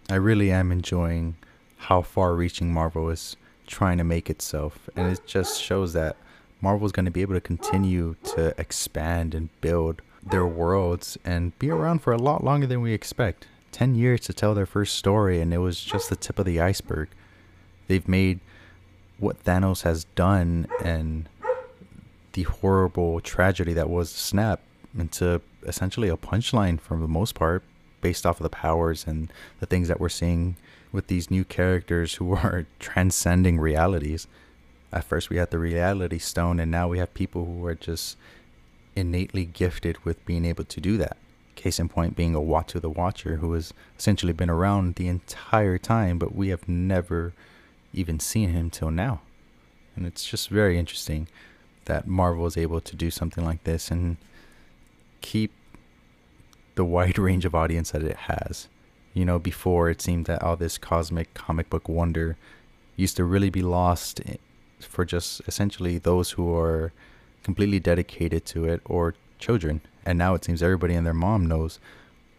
I 0.09 0.15
really 0.15 0.51
am 0.51 0.71
enjoying 0.71 1.35
how 1.77 2.01
far 2.01 2.35
reaching 2.35 2.73
Marvel 2.73 3.09
is 3.09 3.35
trying 3.67 3.97
to 3.97 4.03
make 4.03 4.29
itself, 4.29 4.89
and 4.95 5.11
it 5.11 5.21
just 5.25 5.61
shows 5.61 5.93
that 5.93 6.15
Marvel 6.61 6.85
is 6.85 6.91
going 6.91 7.05
to 7.05 7.11
be 7.11 7.21
able 7.21 7.33
to 7.33 7.41
continue 7.41 8.15
to 8.23 8.53
expand 8.59 9.35
and 9.35 9.49
build 9.61 10.01
their 10.25 10.45
worlds 10.45 11.17
and 11.25 11.57
be 11.59 11.69
around 11.69 11.99
for 11.99 12.13
a 12.13 12.17
lot 12.17 12.43
longer 12.43 12.67
than 12.67 12.81
we 12.81 12.93
expect. 12.93 13.47
10 13.71 13.95
years 13.95 14.21
to 14.21 14.33
tell 14.33 14.53
their 14.53 14.65
first 14.65 14.95
story, 14.95 15.41
and 15.41 15.53
it 15.53 15.57
was 15.57 15.83
just 15.83 16.09
the 16.09 16.15
tip 16.15 16.39
of 16.39 16.45
the 16.45 16.61
iceberg. 16.61 17.09
They've 17.87 18.07
made 18.07 18.39
what 19.17 19.43
Thanos 19.43 19.83
has 19.83 20.05
done 20.15 20.67
and 20.83 21.27
the 22.33 22.43
horrible 22.43 23.19
tragedy 23.21 23.73
that 23.73 23.89
was 23.89 24.09
Snap 24.09 24.61
into 24.97 25.41
essentially 25.65 26.09
a 26.09 26.17
punchline 26.17 26.79
for 26.79 26.97
the 26.97 27.07
most 27.07 27.35
part, 27.35 27.63
based 28.01 28.25
off 28.25 28.39
of 28.39 28.43
the 28.43 28.49
powers 28.49 29.05
and 29.07 29.31
the 29.59 29.65
things 29.65 29.87
that 29.87 29.99
we're 29.99 30.09
seeing 30.09 30.55
with 30.91 31.07
these 31.07 31.31
new 31.31 31.43
characters 31.43 32.15
who 32.15 32.33
are 32.35 32.65
transcending 32.79 33.59
realities. 33.59 34.27
At 34.91 35.03
first, 35.03 35.29
we 35.29 35.37
had 35.37 35.51
the 35.51 35.59
reality 35.59 36.19
stone, 36.19 36.59
and 36.59 36.71
now 36.71 36.87
we 36.87 36.99
have 36.99 37.13
people 37.13 37.45
who 37.45 37.65
are 37.65 37.75
just 37.75 38.17
innately 38.95 39.45
gifted 39.45 40.03
with 40.05 40.25
being 40.25 40.45
able 40.45 40.63
to 40.63 40.79
do 40.79 40.97
that. 40.97 41.17
Case 41.55 41.79
in 41.79 41.89
point 41.89 42.15
being 42.15 42.35
a 42.35 42.39
Uatu 42.39 42.79
the 42.79 42.89
Watcher, 42.89 43.37
who 43.37 43.53
has 43.53 43.73
essentially 43.97 44.33
been 44.33 44.49
around 44.49 44.95
the 44.95 45.07
entire 45.07 45.77
time, 45.77 46.17
but 46.17 46.35
we 46.35 46.49
have 46.49 46.67
never 46.67 47.33
even 47.93 48.19
seen 48.19 48.49
him 48.49 48.69
till 48.69 48.91
now. 48.91 49.21
And 49.95 50.05
it's 50.05 50.25
just 50.25 50.49
very 50.49 50.77
interesting 50.77 51.27
that 51.85 52.07
Marvel 52.07 52.45
is 52.45 52.57
able 52.57 52.81
to 52.81 52.95
do 52.95 53.09
something 53.09 53.45
like 53.45 53.63
this 53.63 53.89
and 53.89 54.17
keep 55.25 55.51
the 56.75 56.85
wide 56.85 57.17
range 57.27 57.45
of 57.45 57.55
audience 57.55 57.91
that 57.91 58.03
it 58.03 58.17
has. 58.31 58.67
You 59.13 59.25
know, 59.25 59.39
before 59.39 59.89
it 59.89 60.01
seemed 60.01 60.25
that 60.25 60.43
all 60.43 60.55
this 60.55 60.77
cosmic 60.77 61.33
comic 61.33 61.69
book 61.69 61.89
wonder 61.89 62.37
used 62.95 63.17
to 63.17 63.23
really 63.23 63.49
be 63.49 63.61
lost 63.61 64.21
for 64.79 65.03
just 65.05 65.41
essentially 65.47 65.97
those 65.97 66.31
who 66.31 66.53
are 66.55 66.91
completely 67.43 67.79
dedicated 67.79 68.45
to 68.45 68.65
it 68.65 68.81
or 68.85 69.15
children. 69.39 69.81
And 70.05 70.17
now 70.17 70.35
it 70.35 70.43
seems 70.45 70.61
everybody 70.61 70.93
and 70.93 71.05
their 71.05 71.13
mom 71.13 71.45
knows 71.45 71.79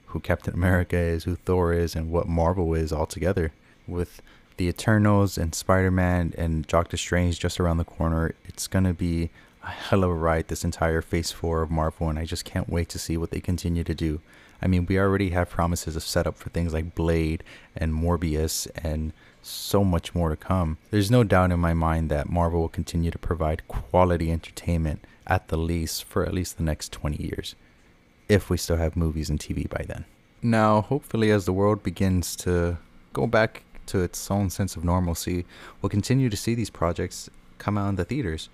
who 0.07 0.21
Captain 0.21 0.55
America 0.55 0.97
is, 0.97 1.25
who 1.25 1.37
Thor 1.37 1.73
is, 1.73 1.97
and 1.97 2.11
what 2.11 2.29
Marvel 2.29 2.75
is 2.75 2.93
altogether. 2.93 3.53
With 3.87 4.23
the 4.57 4.69
Eternals 4.69 5.37
and 5.39 5.55
Spider 5.55 5.91
Man 5.91 6.33
and 6.39 6.67
Doctor 6.67 6.97
Strange 6.97 7.41
just 7.41 7.59
around 7.59 7.79
the 7.79 7.85
corner, 7.85 8.35
it's 8.45 8.67
gonna 8.67 8.95
be 8.95 9.25
a 9.25 9.31
hell 9.71 10.05
of 10.05 10.11
a 10.11 10.15
ride 10.15 10.49
this 10.49 10.65
entire 10.65 11.03
phase 11.03 11.31
four 11.31 11.63
of 11.63 11.71
Marvel, 11.71 12.09
and 12.09 12.19
I 12.19 12.25
just 12.25 12.45
can't 12.45 12.69
wait 12.69 12.89
to 12.91 12.99
see 12.99 13.17
what 13.17 13.31
they 13.31 13.41
continue 13.41 13.85
to 13.85 13.95
do. 13.95 14.21
I 14.61 14.67
mean, 14.67 14.87
we 14.87 14.99
already 14.99 15.31
have 15.31 15.51
promises 15.51 15.97
of 15.97 16.03
setup 16.03 16.37
for 16.37 16.51
things 16.51 16.73
like 16.73 16.95
Blade 16.95 17.45
and 17.77 17.93
Morbius 17.93 18.67
and 18.83 19.13
so 19.43 19.85
much 19.85 20.15
more 20.15 20.31
to 20.31 20.37
come. 20.37 20.79
There's 20.91 21.11
no 21.11 21.23
doubt 21.23 21.53
in 21.53 21.61
my 21.61 21.75
mind 21.75 22.11
that 22.11 22.29
Marvel 22.29 22.61
will 22.61 22.69
continue 22.69 23.11
to 23.11 23.19
provide 23.19 23.69
quality 23.69 24.33
entertainment 24.33 25.05
at 25.27 25.49
the 25.49 25.57
least 25.57 26.05
for 26.05 26.25
at 26.25 26.35
least 26.35 26.57
the 26.57 26.63
next 26.63 26.93
20 26.93 27.23
years, 27.23 27.55
if 28.29 28.49
we 28.51 28.57
still 28.57 28.77
have 28.77 28.97
movies 28.97 29.31
and 29.31 29.39
TV 29.39 29.69
by 29.69 29.85
then. 29.87 30.05
Now, 30.43 30.83
hopefully, 30.83 31.31
as 31.31 31.45
the 31.45 31.53
world 31.53 31.83
begins 31.83 32.37
to 32.37 32.79
go 33.13 33.27
back 33.27 33.63
to 33.87 34.01
its 34.03 34.31
own 34.31 34.51
sense 34.51 34.77
of 34.77 34.85
normalcy, 34.85 35.45
we'll 35.81 35.91
continue 35.91 36.29
to 36.29 36.37
see 36.37 36.55
these 36.55 36.71
projects 36.71 37.31
come 37.59 37.79
out 37.79 37.89
in 37.89 37.97
the 37.97 38.05
theaters. 38.05 38.49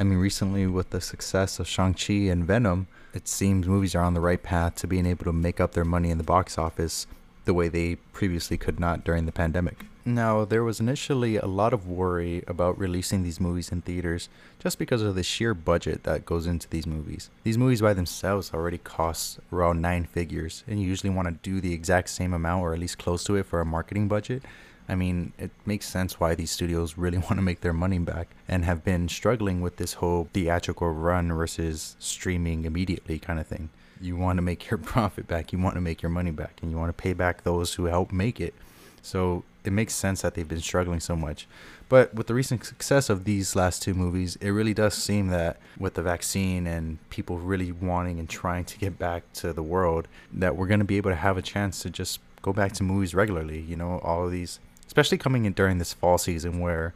I 0.00 0.04
mean, 0.04 0.18
recently 0.18 0.64
with 0.68 0.90
the 0.90 1.00
success 1.00 1.58
of 1.58 1.66
Shang-Chi 1.66 2.30
and 2.30 2.44
Venom, 2.44 2.86
it 3.12 3.26
seems 3.26 3.66
movies 3.66 3.96
are 3.96 4.04
on 4.04 4.14
the 4.14 4.20
right 4.20 4.40
path 4.40 4.76
to 4.76 4.86
being 4.86 5.06
able 5.06 5.24
to 5.24 5.32
make 5.32 5.60
up 5.60 5.72
their 5.72 5.84
money 5.84 6.10
in 6.10 6.18
the 6.18 6.24
box 6.24 6.56
office 6.56 7.08
the 7.46 7.54
way 7.54 7.68
they 7.68 7.96
previously 8.12 8.56
could 8.56 8.78
not 8.78 9.02
during 9.02 9.26
the 9.26 9.32
pandemic. 9.32 9.86
Now, 10.04 10.44
there 10.44 10.62
was 10.62 10.78
initially 10.78 11.36
a 11.36 11.46
lot 11.46 11.72
of 11.72 11.88
worry 11.88 12.44
about 12.46 12.78
releasing 12.78 13.24
these 13.24 13.40
movies 13.40 13.72
in 13.72 13.82
theaters 13.82 14.28
just 14.60 14.78
because 14.78 15.02
of 15.02 15.16
the 15.16 15.24
sheer 15.24 15.52
budget 15.52 16.04
that 16.04 16.24
goes 16.24 16.46
into 16.46 16.68
these 16.68 16.86
movies. 16.86 17.28
These 17.42 17.58
movies 17.58 17.80
by 17.80 17.92
themselves 17.92 18.54
already 18.54 18.78
cost 18.78 19.40
around 19.52 19.82
nine 19.82 20.04
figures, 20.04 20.62
and 20.68 20.80
you 20.80 20.86
usually 20.86 21.12
want 21.12 21.28
to 21.28 21.50
do 21.50 21.60
the 21.60 21.74
exact 21.74 22.10
same 22.10 22.32
amount 22.32 22.62
or 22.62 22.72
at 22.72 22.78
least 22.78 22.98
close 22.98 23.24
to 23.24 23.34
it 23.34 23.46
for 23.46 23.60
a 23.60 23.66
marketing 23.66 24.06
budget. 24.06 24.44
I 24.88 24.94
mean, 24.94 25.32
it 25.38 25.50
makes 25.66 25.86
sense 25.86 26.18
why 26.18 26.34
these 26.34 26.50
studios 26.50 26.96
really 26.96 27.18
want 27.28 27.36
to 27.36 27.42
make 27.42 27.60
their 27.60 27.72
money 27.72 27.98
back 27.98 28.28
and 28.48 28.64
have 28.64 28.84
been 28.84 29.08
struggling 29.08 29.60
with 29.60 29.76
this 29.76 29.94
whole 29.94 30.28
theatrical 30.32 30.90
run 30.90 31.32
versus 31.32 31.96
streaming 31.98 32.64
immediately 32.64 33.18
kind 33.18 33.38
of 33.38 33.46
thing. 33.46 33.68
You 34.00 34.16
want 34.16 34.38
to 34.38 34.42
make 34.42 34.70
your 34.70 34.78
profit 34.78 35.26
back, 35.26 35.52
you 35.52 35.58
want 35.58 35.74
to 35.74 35.80
make 35.80 36.02
your 36.02 36.10
money 36.10 36.30
back, 36.30 36.60
and 36.62 36.70
you 36.70 36.78
want 36.78 36.96
to 36.96 37.02
pay 37.02 37.12
back 37.12 37.42
those 37.42 37.74
who 37.74 37.84
help 37.84 38.12
make 38.12 38.40
it. 38.40 38.54
So 39.02 39.44
it 39.64 39.72
makes 39.72 39.94
sense 39.94 40.22
that 40.22 40.34
they've 40.34 40.48
been 40.48 40.60
struggling 40.60 41.00
so 41.00 41.14
much. 41.14 41.46
But 41.88 42.14
with 42.14 42.26
the 42.26 42.34
recent 42.34 42.64
success 42.64 43.08
of 43.08 43.24
these 43.24 43.56
last 43.56 43.82
two 43.82 43.94
movies, 43.94 44.36
it 44.40 44.50
really 44.50 44.74
does 44.74 44.94
seem 44.94 45.28
that 45.28 45.58
with 45.78 45.94
the 45.94 46.02
vaccine 46.02 46.66
and 46.66 46.98
people 47.08 47.38
really 47.38 47.72
wanting 47.72 48.18
and 48.18 48.28
trying 48.28 48.64
to 48.66 48.78
get 48.78 48.98
back 48.98 49.22
to 49.34 49.52
the 49.52 49.62
world, 49.62 50.08
that 50.32 50.56
we're 50.56 50.66
going 50.66 50.80
to 50.80 50.84
be 50.84 50.96
able 50.96 51.10
to 51.10 51.16
have 51.16 51.38
a 51.38 51.42
chance 51.42 51.80
to 51.82 51.90
just 51.90 52.20
go 52.42 52.52
back 52.52 52.72
to 52.72 52.82
movies 52.82 53.14
regularly. 53.14 53.60
You 53.60 53.76
know, 53.76 54.00
all 54.00 54.26
of 54.26 54.32
these 54.32 54.60
especially 54.88 55.18
coming 55.18 55.44
in 55.44 55.52
during 55.52 55.78
this 55.78 55.92
fall 55.92 56.18
season 56.18 56.58
where 56.58 56.92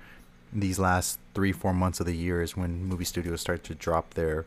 these 0.52 0.78
last 0.78 1.18
three 1.34 1.52
four 1.52 1.72
months 1.72 2.00
of 2.00 2.06
the 2.06 2.16
year 2.16 2.42
is 2.42 2.56
when 2.56 2.84
movie 2.84 3.04
studios 3.04 3.40
start 3.40 3.62
to 3.64 3.74
drop 3.74 4.14
their 4.14 4.44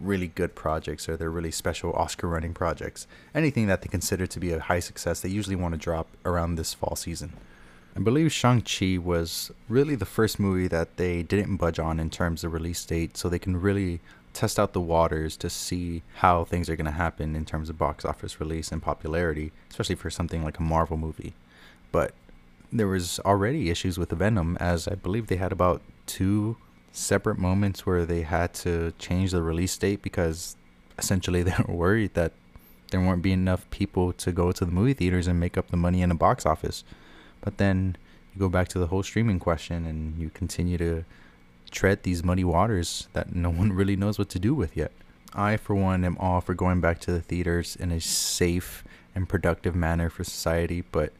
really 0.00 0.28
good 0.28 0.54
projects 0.54 1.08
or 1.08 1.16
their 1.16 1.30
really 1.30 1.50
special 1.50 1.92
oscar 1.92 2.28
running 2.28 2.54
projects. 2.54 3.06
Anything 3.34 3.66
that 3.66 3.82
they 3.82 3.88
consider 3.88 4.26
to 4.26 4.40
be 4.40 4.52
a 4.52 4.60
high 4.60 4.80
success 4.80 5.20
they 5.20 5.28
usually 5.28 5.56
want 5.56 5.74
to 5.74 5.78
drop 5.78 6.06
around 6.24 6.54
this 6.54 6.74
fall 6.74 6.96
season. 6.96 7.32
I 7.96 8.00
believe 8.00 8.30
shang-chi 8.30 8.98
was 8.98 9.50
really 9.68 9.94
the 9.94 10.04
first 10.04 10.38
movie 10.38 10.68
that 10.68 10.96
they 10.96 11.22
didn't 11.22 11.56
budge 11.56 11.78
on 11.78 11.98
in 11.98 12.10
terms 12.10 12.44
of 12.44 12.52
release 12.52 12.84
date 12.84 13.16
so 13.16 13.28
they 13.28 13.38
can 13.38 13.60
really 13.60 14.00
test 14.32 14.58
out 14.60 14.74
the 14.74 14.80
waters 14.80 15.36
to 15.38 15.48
see 15.48 16.02
how 16.16 16.44
things 16.44 16.68
are 16.68 16.76
going 16.76 16.84
to 16.84 16.90
happen 16.92 17.34
in 17.34 17.46
terms 17.46 17.70
of 17.70 17.78
box 17.78 18.04
office 18.04 18.38
release 18.38 18.70
and 18.70 18.82
popularity 18.82 19.50
especially 19.70 19.94
for 19.96 20.10
something 20.10 20.44
like 20.44 20.58
a 20.58 20.62
marvel 20.62 20.96
movie. 20.96 21.32
But 21.90 22.12
there 22.72 22.88
was 22.88 23.20
already 23.20 23.70
issues 23.70 23.98
with 23.98 24.08
the 24.08 24.16
Venom, 24.16 24.56
as 24.58 24.88
I 24.88 24.94
believe 24.94 25.26
they 25.26 25.36
had 25.36 25.52
about 25.52 25.82
two 26.06 26.56
separate 26.92 27.38
moments 27.38 27.84
where 27.84 28.06
they 28.06 28.22
had 28.22 28.54
to 28.54 28.92
change 28.98 29.32
the 29.32 29.42
release 29.42 29.76
date 29.76 30.02
because 30.02 30.56
essentially 30.98 31.42
they 31.44 31.54
were 31.66 31.74
worried 31.74 32.14
that 32.14 32.32
there 32.90 33.00
weren't 33.00 33.22
be 33.22 33.32
enough 33.32 33.68
people 33.70 34.12
to 34.12 34.32
go 34.32 34.52
to 34.52 34.64
the 34.64 34.70
movie 34.70 34.94
theaters 34.94 35.26
and 35.26 35.40
make 35.40 35.58
up 35.58 35.68
the 35.70 35.76
money 35.76 36.02
in 36.02 36.08
the 36.08 36.14
box 36.14 36.46
office. 36.46 36.84
But 37.40 37.58
then 37.58 37.96
you 38.34 38.40
go 38.40 38.48
back 38.48 38.68
to 38.68 38.78
the 38.78 38.86
whole 38.86 39.02
streaming 39.02 39.38
question 39.38 39.86
and 39.86 40.18
you 40.18 40.30
continue 40.30 40.78
to 40.78 41.04
tread 41.70 42.04
these 42.04 42.22
muddy 42.22 42.44
waters 42.44 43.08
that 43.12 43.34
no 43.34 43.50
one 43.50 43.72
really 43.72 43.96
knows 43.96 44.18
what 44.18 44.28
to 44.30 44.38
do 44.38 44.54
with 44.54 44.76
yet. 44.76 44.92
I, 45.34 45.56
for 45.56 45.74
one, 45.74 46.04
am 46.04 46.16
all 46.18 46.40
for 46.40 46.54
going 46.54 46.80
back 46.80 47.00
to 47.00 47.12
the 47.12 47.20
theaters 47.20 47.76
in 47.76 47.90
a 47.90 48.00
safe 48.00 48.84
and 49.14 49.28
productive 49.28 49.74
manner 49.74 50.08
for 50.08 50.24
society, 50.24 50.82
but 50.92 51.12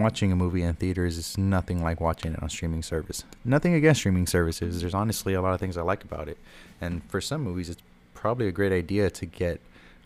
watching 0.00 0.32
a 0.32 0.36
movie 0.36 0.62
in 0.62 0.74
theaters 0.74 1.18
is 1.18 1.38
nothing 1.38 1.82
like 1.82 2.00
watching 2.00 2.32
it 2.32 2.42
on 2.42 2.48
streaming 2.48 2.82
service. 2.82 3.24
Nothing 3.44 3.74
against 3.74 4.00
streaming 4.00 4.26
services. 4.26 4.80
There's 4.80 4.94
honestly 4.94 5.34
a 5.34 5.42
lot 5.42 5.54
of 5.54 5.60
things 5.60 5.76
I 5.76 5.82
like 5.82 6.04
about 6.04 6.28
it. 6.28 6.38
And 6.80 7.02
for 7.10 7.20
some 7.20 7.42
movies, 7.42 7.70
it's 7.70 7.82
probably 8.14 8.48
a 8.48 8.52
great 8.52 8.72
idea 8.72 9.10
to 9.10 9.26
get 9.26 9.60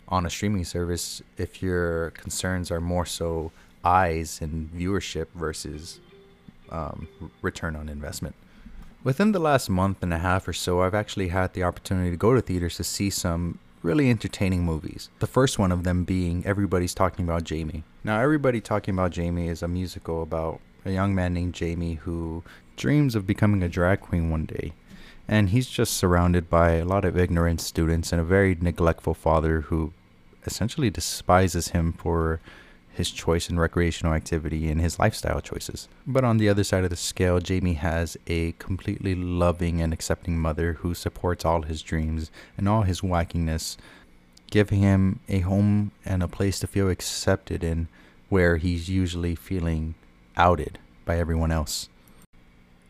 on 0.07 0.25
a 0.25 0.29
streaming 0.29 0.65
service 0.65 1.21
if 1.37 1.61
your 1.61 2.09
concerns 2.11 2.71
are 2.71 2.81
more 2.81 3.05
so 3.05 3.51
eyes 3.83 4.41
and 4.41 4.69
viewership 4.73 5.27
versus 5.35 5.99
um, 6.71 7.07
return 7.41 7.75
on 7.75 7.89
investment. 7.89 8.35
Within 9.03 9.31
the 9.31 9.39
last 9.39 9.69
month 9.69 10.03
and 10.03 10.13
a 10.13 10.17
half 10.17 10.47
or 10.47 10.53
so, 10.53 10.81
I've 10.81 10.93
actually 10.93 11.29
had 11.29 11.53
the 11.53 11.63
opportunity 11.63 12.11
to 12.11 12.17
go 12.17 12.33
to 12.33 12.41
theaters 12.41 12.75
to 12.77 12.83
see 12.83 13.09
some 13.09 13.59
really 13.81 14.09
entertaining 14.09 14.63
movies. 14.63 15.09
The 15.19 15.27
first 15.27 15.57
one 15.57 15.71
of 15.71 15.83
them 15.83 16.03
being 16.03 16.45
Everybody's 16.45 16.93
Talking 16.93 17.25
About 17.25 17.43
Jamie. 17.43 17.83
Now, 18.03 18.19
Everybody 18.19 18.61
Talking 18.61 18.93
About 18.93 19.11
Jamie 19.11 19.47
is 19.47 19.63
a 19.63 19.67
musical 19.67 20.21
about 20.21 20.59
a 20.85 20.91
young 20.91 21.15
man 21.15 21.33
named 21.33 21.53
Jamie 21.53 21.95
who 21.95 22.43
dreams 22.75 23.15
of 23.15 23.27
becoming 23.27 23.63
a 23.63 23.69
drag 23.69 24.01
queen 24.01 24.29
one 24.29 24.45
day. 24.45 24.73
And 25.27 25.49
he's 25.49 25.69
just 25.69 25.93
surrounded 25.93 26.49
by 26.49 26.73
a 26.73 26.85
lot 26.85 27.05
of 27.05 27.17
ignorant 27.17 27.61
students 27.61 28.11
and 28.11 28.19
a 28.19 28.25
very 28.25 28.57
neglectful 28.59 29.13
father 29.13 29.61
who 29.61 29.93
essentially 30.45 30.89
despises 30.89 31.69
him 31.69 31.93
for 31.93 32.39
his 32.99 33.09
choice 33.09 33.49
in 33.49 33.57
recreational 33.57 34.13
activity 34.13 34.69
and 34.69 34.81
his 34.81 34.99
lifestyle 34.99 35.39
choices. 35.39 35.87
But 36.05 36.25
on 36.25 36.37
the 36.37 36.49
other 36.49 36.65
side 36.65 36.83
of 36.83 36.89
the 36.89 36.97
scale, 36.97 37.39
Jamie 37.39 37.75
has 37.75 38.17
a 38.27 38.51
completely 38.59 39.15
loving 39.15 39.81
and 39.81 39.93
accepting 39.93 40.37
mother 40.37 40.73
who 40.73 40.93
supports 40.93 41.45
all 41.45 41.61
his 41.61 41.81
dreams 41.81 42.29
and 42.57 42.67
all 42.67 42.81
his 42.81 42.99
wackiness, 42.99 43.77
giving 44.51 44.81
him 44.81 45.21
a 45.29 45.39
home 45.39 45.91
and 46.03 46.21
a 46.21 46.27
place 46.27 46.59
to 46.59 46.67
feel 46.67 46.89
accepted 46.89 47.63
in 47.63 47.87
where 48.27 48.57
he's 48.57 48.89
usually 48.89 49.33
feeling 49.33 49.95
outed 50.35 50.77
by 51.05 51.17
everyone 51.17 51.53
else. 51.53 51.87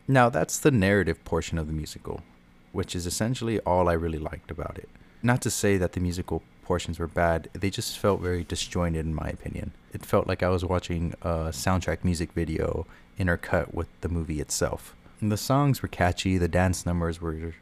Now, 0.07 0.29
that's 0.29 0.57
the 0.57 0.71
narrative 0.71 1.23
portion 1.23 1.59
of 1.59 1.67
the 1.67 1.73
musical, 1.73 2.23
which 2.71 2.95
is 2.95 3.05
essentially 3.05 3.59
all 3.59 3.87
I 3.87 3.93
really 3.93 4.17
liked 4.17 4.49
about 4.49 4.79
it. 4.79 4.89
Not 5.21 5.43
to 5.43 5.51
say 5.51 5.77
that 5.77 5.91
the 5.91 5.99
musical 5.99 6.41
portions 6.69 6.99
were 6.99 7.07
bad. 7.07 7.49
They 7.53 7.71
just 7.71 7.97
felt 7.97 8.21
very 8.21 8.43
disjointed, 8.43 9.03
in 9.03 9.15
my 9.15 9.27
opinion. 9.27 9.71
It 9.91 10.05
felt 10.05 10.27
like 10.27 10.43
I 10.43 10.49
was 10.49 10.63
watching 10.63 11.15
a 11.23 11.49
soundtrack 11.49 12.03
music 12.03 12.31
video 12.33 12.85
intercut 13.19 13.73
with 13.73 13.87
the 14.01 14.07
movie 14.07 14.39
itself. 14.39 14.95
And 15.19 15.31
the 15.31 15.43
songs 15.51 15.81
were 15.81 15.87
catchy, 15.87 16.37
the 16.37 16.47
dance 16.47 16.85
numbers 16.85 17.19
were 17.19 17.55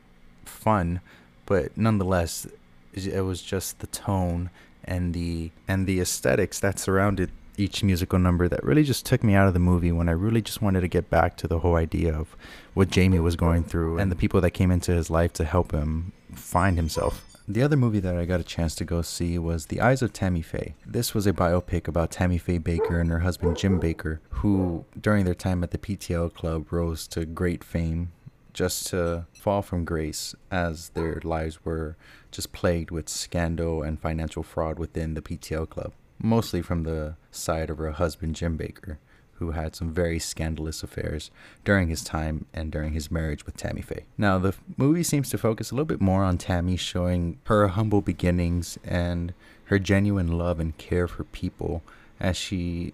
fun, 0.43 0.99
but 1.45 1.77
nonetheless, 1.77 2.47
it 2.93 3.21
was 3.21 3.41
just 3.41 3.79
the 3.79 3.87
tone 3.87 4.49
and 4.83 5.13
the 5.13 5.51
and 5.69 5.87
the 5.87 6.01
aesthetics 6.01 6.59
that 6.59 6.77
surrounded 6.77 7.31
each 7.57 7.83
musical 7.83 8.19
number 8.19 8.49
that 8.49 8.63
really 8.63 8.83
just 8.83 9.05
took 9.05 9.23
me 9.23 9.35
out 9.35 9.47
of 9.47 9.53
the 9.53 9.67
movie 9.71 9.93
when 9.93 10.09
I 10.09 10.13
really 10.25 10.41
just 10.41 10.61
wanted 10.61 10.81
to 10.81 10.87
get 10.89 11.09
back 11.09 11.37
to 11.37 11.47
the 11.47 11.59
whole 11.59 11.75
idea 11.75 12.13
of 12.13 12.35
what 12.73 12.91
Jamie 12.91 13.19
was 13.19 13.37
going 13.37 13.63
through 13.63 13.99
and 13.99 14.11
the 14.11 14.15
people 14.17 14.41
that 14.41 14.51
came 14.51 14.69
into 14.69 14.91
his 14.91 15.09
life 15.09 15.31
to 15.33 15.45
help 15.45 15.71
him 15.71 16.11
find 16.35 16.75
himself. 16.75 17.26
The 17.49 17.63
other 17.63 17.77
movie 17.77 18.01
that 18.01 18.17
I 18.17 18.25
got 18.25 18.41
a 18.41 18.43
chance 18.43 18.75
to 18.75 18.83
go 18.83 19.01
see 19.01 19.39
was 19.39 19.67
The 19.67 19.79
Eyes 19.79 20.01
of 20.01 20.11
Tammy 20.11 20.41
Faye. 20.41 20.75
This 20.85 21.13
was 21.13 21.25
a 21.25 21.31
biopic 21.31 21.87
about 21.87 22.11
Tammy 22.11 22.37
Faye 22.37 22.59
Bakker 22.59 22.99
and 22.99 23.09
her 23.09 23.19
husband 23.19 23.55
Jim 23.55 23.79
Bakker, 23.79 24.19
who, 24.31 24.83
during 24.99 25.23
their 25.23 25.33
time 25.33 25.63
at 25.63 25.71
the 25.71 25.77
PTL 25.77 26.33
Club, 26.33 26.73
rose 26.73 27.07
to 27.07 27.25
great 27.25 27.63
fame 27.63 28.11
just 28.51 28.87
to 28.87 29.27
fall 29.31 29.61
from 29.61 29.85
grace 29.85 30.35
as 30.51 30.89
their 30.89 31.21
lives 31.23 31.63
were 31.63 31.95
just 32.31 32.51
plagued 32.51 32.91
with 32.91 33.07
scandal 33.07 33.81
and 33.81 34.01
financial 34.01 34.43
fraud 34.43 34.77
within 34.77 35.13
the 35.13 35.21
PTL 35.21 35.69
Club, 35.69 35.93
mostly 36.21 36.61
from 36.61 36.83
the 36.83 37.15
side 37.31 37.69
of 37.69 37.77
her 37.77 37.91
husband 37.91 38.35
Jim 38.35 38.57
Bakker 38.57 38.97
who 39.39 39.51
had 39.51 39.75
some 39.75 39.91
very 39.91 40.19
scandalous 40.19 40.83
affairs 40.83 41.31
during 41.63 41.89
his 41.89 42.03
time 42.03 42.45
and 42.53 42.71
during 42.71 42.93
his 42.93 43.11
marriage 43.11 43.45
with 43.45 43.57
Tammy 43.57 43.81
Faye. 43.81 44.05
Now, 44.17 44.37
the 44.37 44.55
movie 44.77 45.03
seems 45.03 45.29
to 45.29 45.37
focus 45.37 45.71
a 45.71 45.75
little 45.75 45.85
bit 45.85 46.01
more 46.01 46.23
on 46.23 46.37
Tammy 46.37 46.77
showing 46.77 47.39
her 47.45 47.67
humble 47.69 48.01
beginnings 48.01 48.77
and 48.83 49.33
her 49.65 49.79
genuine 49.79 50.37
love 50.37 50.59
and 50.59 50.77
care 50.77 51.07
for 51.07 51.23
people 51.25 51.83
as 52.19 52.35
she 52.35 52.93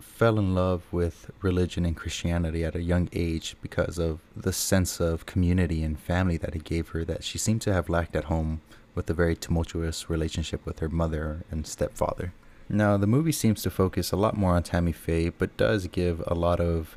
fell 0.00 0.38
in 0.38 0.54
love 0.54 0.82
with 0.90 1.30
religion 1.42 1.84
and 1.84 1.94
Christianity 1.94 2.64
at 2.64 2.74
a 2.74 2.82
young 2.82 3.08
age 3.12 3.54
because 3.60 3.98
of 3.98 4.20
the 4.34 4.52
sense 4.52 4.98
of 4.98 5.26
community 5.26 5.82
and 5.82 5.98
family 5.98 6.38
that 6.38 6.56
it 6.56 6.64
gave 6.64 6.88
her 6.88 7.04
that 7.04 7.22
she 7.22 7.36
seemed 7.36 7.60
to 7.62 7.72
have 7.72 7.90
lacked 7.90 8.16
at 8.16 8.24
home 8.24 8.62
with 8.94 9.10
a 9.10 9.14
very 9.14 9.36
tumultuous 9.36 10.08
relationship 10.08 10.64
with 10.64 10.78
her 10.78 10.88
mother 10.88 11.44
and 11.50 11.66
stepfather. 11.66 12.32
Now, 12.68 12.96
the 12.96 13.06
movie 13.06 13.32
seems 13.32 13.62
to 13.62 13.70
focus 13.70 14.10
a 14.10 14.16
lot 14.16 14.36
more 14.36 14.54
on 14.54 14.64
Tammy 14.64 14.92
Faye, 14.92 15.28
but 15.28 15.56
does 15.56 15.86
give 15.86 16.22
a 16.26 16.34
lot 16.34 16.60
of 16.60 16.96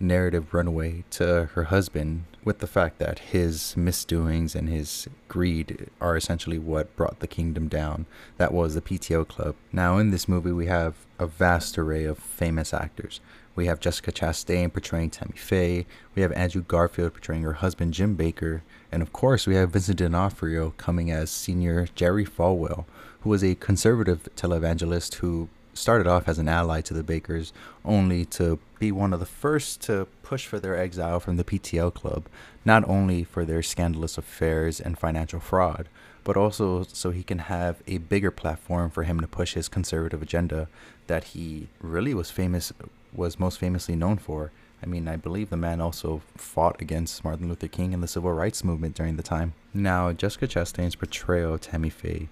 narrative 0.00 0.54
runway 0.54 1.02
to 1.10 1.46
her 1.54 1.64
husband 1.64 2.24
with 2.44 2.60
the 2.60 2.66
fact 2.66 2.98
that 2.98 3.18
his 3.18 3.76
misdoings 3.76 4.54
and 4.54 4.68
his 4.68 5.08
greed 5.26 5.90
are 6.00 6.16
essentially 6.16 6.58
what 6.58 6.94
brought 6.94 7.18
the 7.18 7.26
kingdom 7.26 7.68
down. 7.68 8.06
That 8.36 8.52
was 8.52 8.74
the 8.74 8.80
PTL 8.80 9.26
Club. 9.26 9.56
Now, 9.72 9.98
in 9.98 10.10
this 10.10 10.28
movie, 10.28 10.52
we 10.52 10.66
have 10.66 10.94
a 11.18 11.26
vast 11.26 11.76
array 11.76 12.04
of 12.04 12.18
famous 12.18 12.72
actors. 12.72 13.20
We 13.58 13.66
have 13.66 13.80
Jessica 13.80 14.12
Chastain 14.12 14.72
portraying 14.72 15.10
Tammy 15.10 15.36
Faye. 15.36 15.84
We 16.14 16.22
have 16.22 16.30
Andrew 16.30 16.62
Garfield 16.62 17.14
portraying 17.14 17.42
her 17.42 17.54
husband 17.54 17.92
Jim 17.92 18.16
Bakker. 18.16 18.60
And 18.92 19.02
of 19.02 19.12
course, 19.12 19.48
we 19.48 19.56
have 19.56 19.72
Vincent 19.72 19.98
D'Onofrio 19.98 20.74
coming 20.76 21.10
as 21.10 21.28
senior 21.28 21.88
Jerry 21.96 22.24
Falwell, 22.24 22.84
who 23.22 23.30
was 23.30 23.42
a 23.42 23.56
conservative 23.56 24.28
televangelist 24.36 25.16
who 25.16 25.48
started 25.74 26.06
off 26.06 26.28
as 26.28 26.38
an 26.38 26.46
ally 26.48 26.80
to 26.82 26.94
the 26.94 27.02
Bakkers, 27.02 27.50
only 27.84 28.24
to 28.26 28.60
be 28.78 28.92
one 28.92 29.12
of 29.12 29.18
the 29.18 29.26
first 29.26 29.80
to 29.82 30.06
push 30.22 30.46
for 30.46 30.60
their 30.60 30.78
exile 30.78 31.18
from 31.18 31.36
the 31.36 31.42
PTL 31.42 31.92
club, 31.92 32.26
not 32.64 32.88
only 32.88 33.24
for 33.24 33.44
their 33.44 33.64
scandalous 33.64 34.16
affairs 34.16 34.78
and 34.78 34.96
financial 34.96 35.40
fraud, 35.40 35.88
but 36.22 36.36
also 36.36 36.84
so 36.84 37.10
he 37.10 37.24
can 37.24 37.38
have 37.38 37.82
a 37.88 37.98
bigger 37.98 38.30
platform 38.30 38.88
for 38.88 39.02
him 39.02 39.18
to 39.18 39.26
push 39.26 39.54
his 39.54 39.68
conservative 39.68 40.22
agenda 40.22 40.68
that 41.08 41.24
he 41.24 41.66
really 41.80 42.14
was 42.14 42.30
famous 42.30 42.72
was 43.12 43.38
most 43.38 43.58
famously 43.58 43.96
known 43.96 44.18
for. 44.18 44.52
I 44.82 44.86
mean, 44.86 45.08
I 45.08 45.16
believe 45.16 45.50
the 45.50 45.56
man 45.56 45.80
also 45.80 46.22
fought 46.36 46.80
against 46.80 47.24
Martin 47.24 47.48
Luther 47.48 47.68
King 47.68 47.92
and 47.92 48.02
the 48.02 48.08
civil 48.08 48.32
rights 48.32 48.62
movement 48.62 48.94
during 48.94 49.16
the 49.16 49.22
time. 49.22 49.54
Now, 49.74 50.12
Jessica 50.12 50.46
Chastain's 50.46 50.94
portrayal 50.94 51.54
of 51.54 51.60
Tammy 51.60 51.90
Faye 51.90 52.28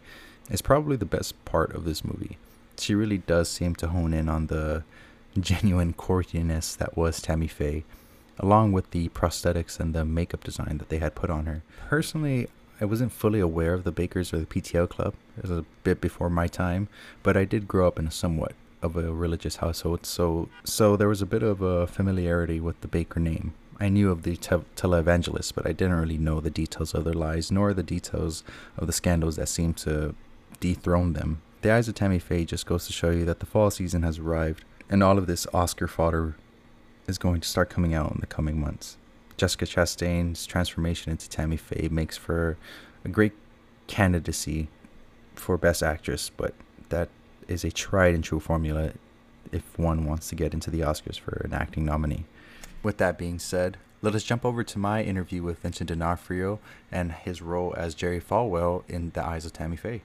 is 0.48 0.62
probably 0.62 0.96
the 0.96 1.04
best 1.04 1.44
part 1.44 1.74
of 1.74 1.84
this 1.84 2.04
movie 2.04 2.38
she 2.80 2.94
really 2.94 3.18
does 3.18 3.48
seem 3.48 3.74
to 3.76 3.88
hone 3.88 4.12
in 4.12 4.28
on 4.28 4.46
the 4.46 4.84
genuine 5.38 5.92
courtiness 5.92 6.76
that 6.76 6.96
was 6.96 7.20
Tammy 7.20 7.46
Faye, 7.46 7.84
along 8.38 8.72
with 8.72 8.90
the 8.90 9.08
prosthetics 9.10 9.78
and 9.80 9.94
the 9.94 10.04
makeup 10.04 10.44
design 10.44 10.78
that 10.78 10.88
they 10.88 10.98
had 10.98 11.14
put 11.14 11.30
on 11.30 11.46
her. 11.46 11.62
Personally, 11.88 12.48
I 12.80 12.84
wasn't 12.84 13.12
fully 13.12 13.40
aware 13.40 13.74
of 13.74 13.84
the 13.84 13.92
Bakkers 13.92 14.32
or 14.32 14.38
the 14.38 14.46
PTL 14.46 14.88
club. 14.88 15.14
It 15.36 15.42
was 15.42 15.50
a 15.50 15.64
bit 15.82 16.00
before 16.00 16.30
my 16.30 16.46
time, 16.46 16.88
but 17.22 17.36
I 17.36 17.44
did 17.44 17.68
grow 17.68 17.86
up 17.86 17.98
in 17.98 18.06
a 18.06 18.10
somewhat 18.10 18.52
of 18.82 18.96
a 18.96 19.12
religious 19.12 19.56
household, 19.56 20.06
so 20.06 20.48
so 20.64 20.96
there 20.96 21.08
was 21.08 21.22
a 21.22 21.26
bit 21.26 21.42
of 21.42 21.62
a 21.62 21.86
familiarity 21.86 22.60
with 22.60 22.80
the 22.80 22.88
Bakker 22.88 23.20
name. 23.20 23.54
I 23.78 23.88
knew 23.88 24.10
of 24.10 24.22
the 24.22 24.36
te- 24.36 24.64
televangelists, 24.76 25.52
but 25.54 25.66
I 25.66 25.72
didn't 25.72 26.00
really 26.00 26.18
know 26.18 26.40
the 26.40 26.50
details 26.50 26.94
of 26.94 27.04
their 27.04 27.14
lives, 27.14 27.52
nor 27.52 27.74
the 27.74 27.82
details 27.82 28.42
of 28.76 28.86
the 28.86 28.92
scandals 28.92 29.36
that 29.36 29.48
seemed 29.48 29.76
to 29.78 30.14
dethrone 30.60 31.12
them 31.12 31.42
the 31.66 31.72
Eyes 31.72 31.88
of 31.88 31.94
Tammy 31.96 32.20
Faye 32.20 32.44
just 32.44 32.64
goes 32.64 32.86
to 32.86 32.92
show 32.92 33.10
you 33.10 33.24
that 33.24 33.40
the 33.40 33.46
fall 33.46 33.72
season 33.72 34.04
has 34.04 34.20
arrived, 34.20 34.64
and 34.88 35.02
all 35.02 35.18
of 35.18 35.26
this 35.26 35.48
Oscar 35.52 35.88
fodder 35.88 36.36
is 37.08 37.18
going 37.18 37.40
to 37.40 37.48
start 37.48 37.70
coming 37.70 37.92
out 37.92 38.12
in 38.12 38.20
the 38.20 38.26
coming 38.26 38.60
months. 38.60 38.98
Jessica 39.36 39.66
Chastain's 39.66 40.46
transformation 40.46 41.10
into 41.10 41.28
Tammy 41.28 41.56
Faye 41.56 41.88
makes 41.90 42.16
for 42.16 42.56
a 43.04 43.08
great 43.08 43.32
candidacy 43.88 44.68
for 45.34 45.58
Best 45.58 45.82
Actress, 45.82 46.30
but 46.36 46.54
that 46.90 47.08
is 47.48 47.64
a 47.64 47.70
tried 47.70 48.14
and 48.14 48.24
true 48.24 48.40
formula 48.40 48.92
if 49.52 49.78
one 49.78 50.04
wants 50.04 50.28
to 50.28 50.34
get 50.34 50.54
into 50.54 50.70
the 50.70 50.80
Oscars 50.80 51.18
for 51.18 51.42
an 51.44 51.52
acting 51.54 51.84
nominee. 51.84 52.24
With 52.82 52.98
that 52.98 53.18
being 53.18 53.38
said, 53.38 53.76
let 54.02 54.14
us 54.14 54.22
jump 54.22 54.44
over 54.44 54.62
to 54.62 54.78
my 54.78 55.02
interview 55.02 55.42
with 55.42 55.60
Vincent 55.60 55.88
D'Onofrio 55.88 56.58
and 56.92 57.12
his 57.12 57.40
role 57.40 57.74
as 57.76 57.94
Jerry 57.94 58.20
Falwell 58.20 58.82
in 58.88 59.10
The 59.10 59.24
Eyes 59.24 59.46
of 59.46 59.52
Tammy 59.52 59.76
Faye. 59.76 60.02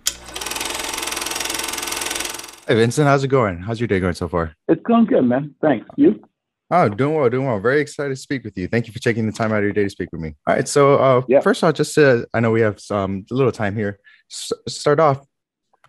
Hey 2.68 2.76
Vincent, 2.76 3.08
how's 3.08 3.24
it 3.24 3.28
going? 3.28 3.60
How's 3.60 3.80
your 3.80 3.88
day 3.88 4.00
going 4.00 4.14
so 4.14 4.28
far? 4.28 4.56
It's 4.68 4.82
going 4.84 5.06
good, 5.06 5.24
man. 5.24 5.54
Thanks. 5.62 5.86
You? 5.98 6.24
Oh, 6.70 6.88
doing 6.88 7.16
well, 7.16 7.30
doing 7.30 7.46
well. 7.46 7.60
Very 7.60 7.82
excited 7.82 8.12
to 8.12 8.16
speak 8.16 8.46
with 8.46 8.58
you. 8.58 8.68
Thank 8.68 8.88
you 8.88 8.94
for 8.94 9.00
taking 9.00 9.26
the 9.26 9.34
time 9.34 9.52
out 9.52 9.58
of 9.58 9.64
your 9.64 9.74
day 9.74 9.84
to 9.84 9.90
speak 9.90 10.10
with 10.14 10.22
me. 10.22 10.36
All 10.48 10.56
right, 10.56 10.68
so 10.68 10.96
uh, 10.96 11.22
yeah. 11.28 11.42
first 11.42 11.64
off, 11.66 11.74
just 11.74 11.94
to, 11.96 12.26
I 12.34 12.40
know 12.40 12.50
we 12.50 12.62
have 12.62 12.80
some 12.80 13.26
a 13.30 13.34
little 13.34 13.52
time 13.52 13.76
here. 13.76 14.00
S- 14.32 14.54
start 14.70 15.02
off. 15.02 15.26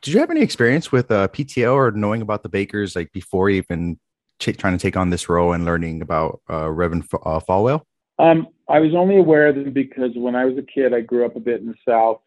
Did 0.03 0.15
you 0.15 0.21
have 0.21 0.31
any 0.31 0.43
experience 0.43 0.91
with 0.91 1.11
uh, 1.11 1.29
PTL 1.29 1.73
or 1.73 1.91
knowing 1.93 2.23
about 2.23 2.43
the 2.43 2.49
Bakkers 2.49 2.97
like 2.97 3.13
before 3.13 3.49
even 3.49 3.99
ch- 4.41 4.57
trying 4.57 4.77
to 4.77 4.83
take 4.83 4.97
on 4.97 5.11
this 5.11 5.29
role 5.29 5.53
and 5.53 5.65
learning 5.65 6.03
about 6.03 6.41
uh, 6.51 6.69
Reverend 6.69 7.05
F- 7.05 7.21
uh, 7.25 7.41
Falwell? 7.41 7.83
Um, 8.19 8.49
I 8.69 8.81
was 8.81 8.95
only 8.95 9.17
aware 9.17 9.49
of 9.49 9.55
them 9.55 9.73
because 9.73 10.11
when 10.17 10.35
I 10.35 10.45
was 10.45 10.59
a 10.59 10.63
kid, 10.63 10.93
I 10.93 11.01
grew 11.01 11.25
up 11.25 11.37
a 11.37 11.41
bit 11.41 11.61
in 11.61 11.69
the 11.69 11.75
South. 11.89 12.21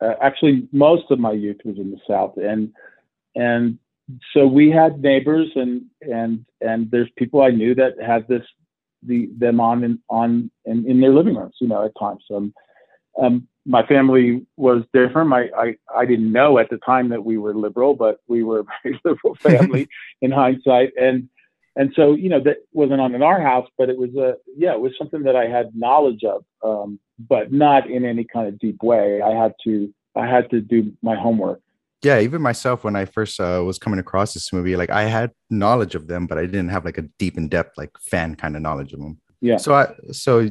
Uh, 0.00 0.14
actually, 0.22 0.66
most 0.72 1.10
of 1.10 1.18
my 1.18 1.32
youth 1.32 1.58
was 1.64 1.76
in 1.76 1.90
the 1.90 2.00
South, 2.06 2.36
and 2.36 2.72
and 3.34 3.78
so 4.32 4.46
we 4.46 4.70
had 4.70 5.02
neighbors 5.02 5.48
and 5.56 5.82
and 6.00 6.46
and 6.60 6.90
there's 6.90 7.10
people 7.16 7.42
I 7.42 7.50
knew 7.50 7.74
that 7.74 8.00
had 8.00 8.26
this 8.28 8.44
the 9.02 9.28
them 9.36 9.60
on 9.60 9.84
in, 9.84 9.98
on 10.08 10.50
in, 10.64 10.88
in 10.88 11.00
their 11.00 11.12
living 11.12 11.34
rooms, 11.34 11.56
you 11.60 11.68
know, 11.68 11.84
at 11.84 11.92
times. 11.98 12.24
Um, 12.34 12.54
um, 13.20 13.48
my 13.68 13.86
family 13.86 14.46
was 14.56 14.82
different. 14.94 15.28
My, 15.28 15.50
I 15.56 15.76
I 15.94 16.06
didn't 16.06 16.32
know 16.32 16.58
at 16.58 16.70
the 16.70 16.78
time 16.78 17.10
that 17.10 17.24
we 17.24 17.36
were 17.36 17.54
liberal, 17.54 17.94
but 17.94 18.18
we 18.26 18.42
were 18.42 18.60
a 18.60 18.64
very 18.82 19.00
liberal 19.04 19.34
family 19.36 19.88
in 20.22 20.30
hindsight. 20.30 20.92
And 21.00 21.28
and 21.76 21.92
so 21.94 22.14
you 22.14 22.30
know 22.30 22.40
that 22.40 22.56
wasn't 22.72 23.02
on 23.02 23.14
in 23.14 23.22
our 23.22 23.40
house, 23.40 23.68
but 23.76 23.90
it 23.90 23.98
was 23.98 24.14
a 24.16 24.36
yeah, 24.56 24.72
it 24.72 24.80
was 24.80 24.92
something 24.96 25.22
that 25.24 25.36
I 25.36 25.46
had 25.46 25.70
knowledge 25.74 26.24
of, 26.24 26.44
um, 26.64 26.98
but 27.18 27.52
not 27.52 27.88
in 27.88 28.06
any 28.06 28.24
kind 28.24 28.48
of 28.48 28.58
deep 28.58 28.82
way. 28.82 29.20
I 29.20 29.32
had 29.32 29.52
to 29.64 29.92
I 30.16 30.26
had 30.26 30.48
to 30.50 30.62
do 30.62 30.92
my 31.02 31.14
homework 31.14 31.60
yeah 32.02 32.20
even 32.20 32.40
myself 32.40 32.84
when 32.84 32.94
i 32.94 33.04
first 33.04 33.40
uh, 33.40 33.60
was 33.66 33.76
coming 33.76 33.98
across 33.98 34.32
this 34.32 34.52
movie 34.52 34.76
like 34.76 34.88
i 34.88 35.02
had 35.02 35.32
knowledge 35.50 35.96
of 35.96 36.06
them 36.06 36.28
but 36.28 36.38
i 36.38 36.42
didn't 36.42 36.68
have 36.68 36.84
like 36.84 36.96
a 36.96 37.02
deep 37.18 37.36
in 37.36 37.48
depth 37.48 37.76
like 37.76 37.90
fan 37.98 38.36
kind 38.36 38.54
of 38.54 38.62
knowledge 38.62 38.92
of 38.92 39.00
them 39.00 39.18
yeah 39.40 39.56
so 39.56 39.74
i 39.74 39.92
so 40.12 40.48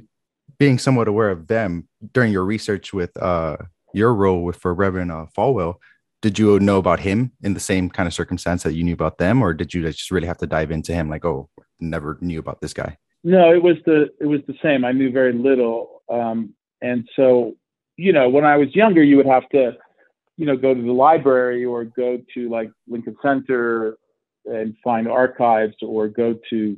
being 0.59 0.77
somewhat 0.77 1.07
aware 1.07 1.29
of 1.29 1.47
them 1.47 1.87
during 2.13 2.31
your 2.31 2.45
research 2.45 2.93
with 2.93 3.15
uh 3.21 3.57
your 3.93 4.13
role 4.13 4.43
with 4.43 4.55
for 4.55 4.73
reverend 4.73 5.11
uh, 5.11 5.25
falwell 5.35 5.75
did 6.21 6.37
you 6.39 6.59
know 6.59 6.77
about 6.77 6.99
him 6.99 7.31
in 7.43 7.53
the 7.53 7.59
same 7.59 7.89
kind 7.89 8.07
of 8.07 8.13
circumstance 8.13 8.63
that 8.63 8.73
you 8.73 8.83
knew 8.83 8.93
about 8.93 9.17
them 9.17 9.41
or 9.41 9.53
did 9.53 9.73
you 9.73 9.81
just 9.83 10.11
really 10.11 10.27
have 10.27 10.37
to 10.37 10.47
dive 10.47 10.71
into 10.71 10.93
him 10.93 11.09
like 11.09 11.25
oh 11.25 11.49
never 11.79 12.17
knew 12.21 12.39
about 12.39 12.59
this 12.59 12.73
guy? 12.73 12.97
No 13.23 13.53
it 13.53 13.61
was 13.61 13.77
the 13.85 14.09
it 14.19 14.25
was 14.25 14.41
the 14.47 14.55
same. 14.63 14.83
I 14.83 14.91
knew 14.91 15.11
very 15.11 15.33
little 15.33 16.03
um 16.11 16.53
and 16.81 17.07
so 17.15 17.53
you 17.97 18.13
know 18.13 18.29
when 18.29 18.45
i 18.45 18.55
was 18.55 18.73
younger 18.75 19.03
you 19.03 19.17
would 19.17 19.25
have 19.25 19.47
to 19.49 19.75
you 20.37 20.45
know, 20.45 20.55
go 20.55 20.73
to 20.73 20.81
the 20.81 20.91
library 20.91 21.65
or 21.65 21.83
go 21.83 22.19
to 22.35 22.49
like 22.49 22.71
Lincoln 22.87 23.17
Center 23.21 23.97
and 24.45 24.75
find 24.83 25.07
archives 25.07 25.75
or 25.81 26.07
go 26.07 26.35
to 26.51 26.77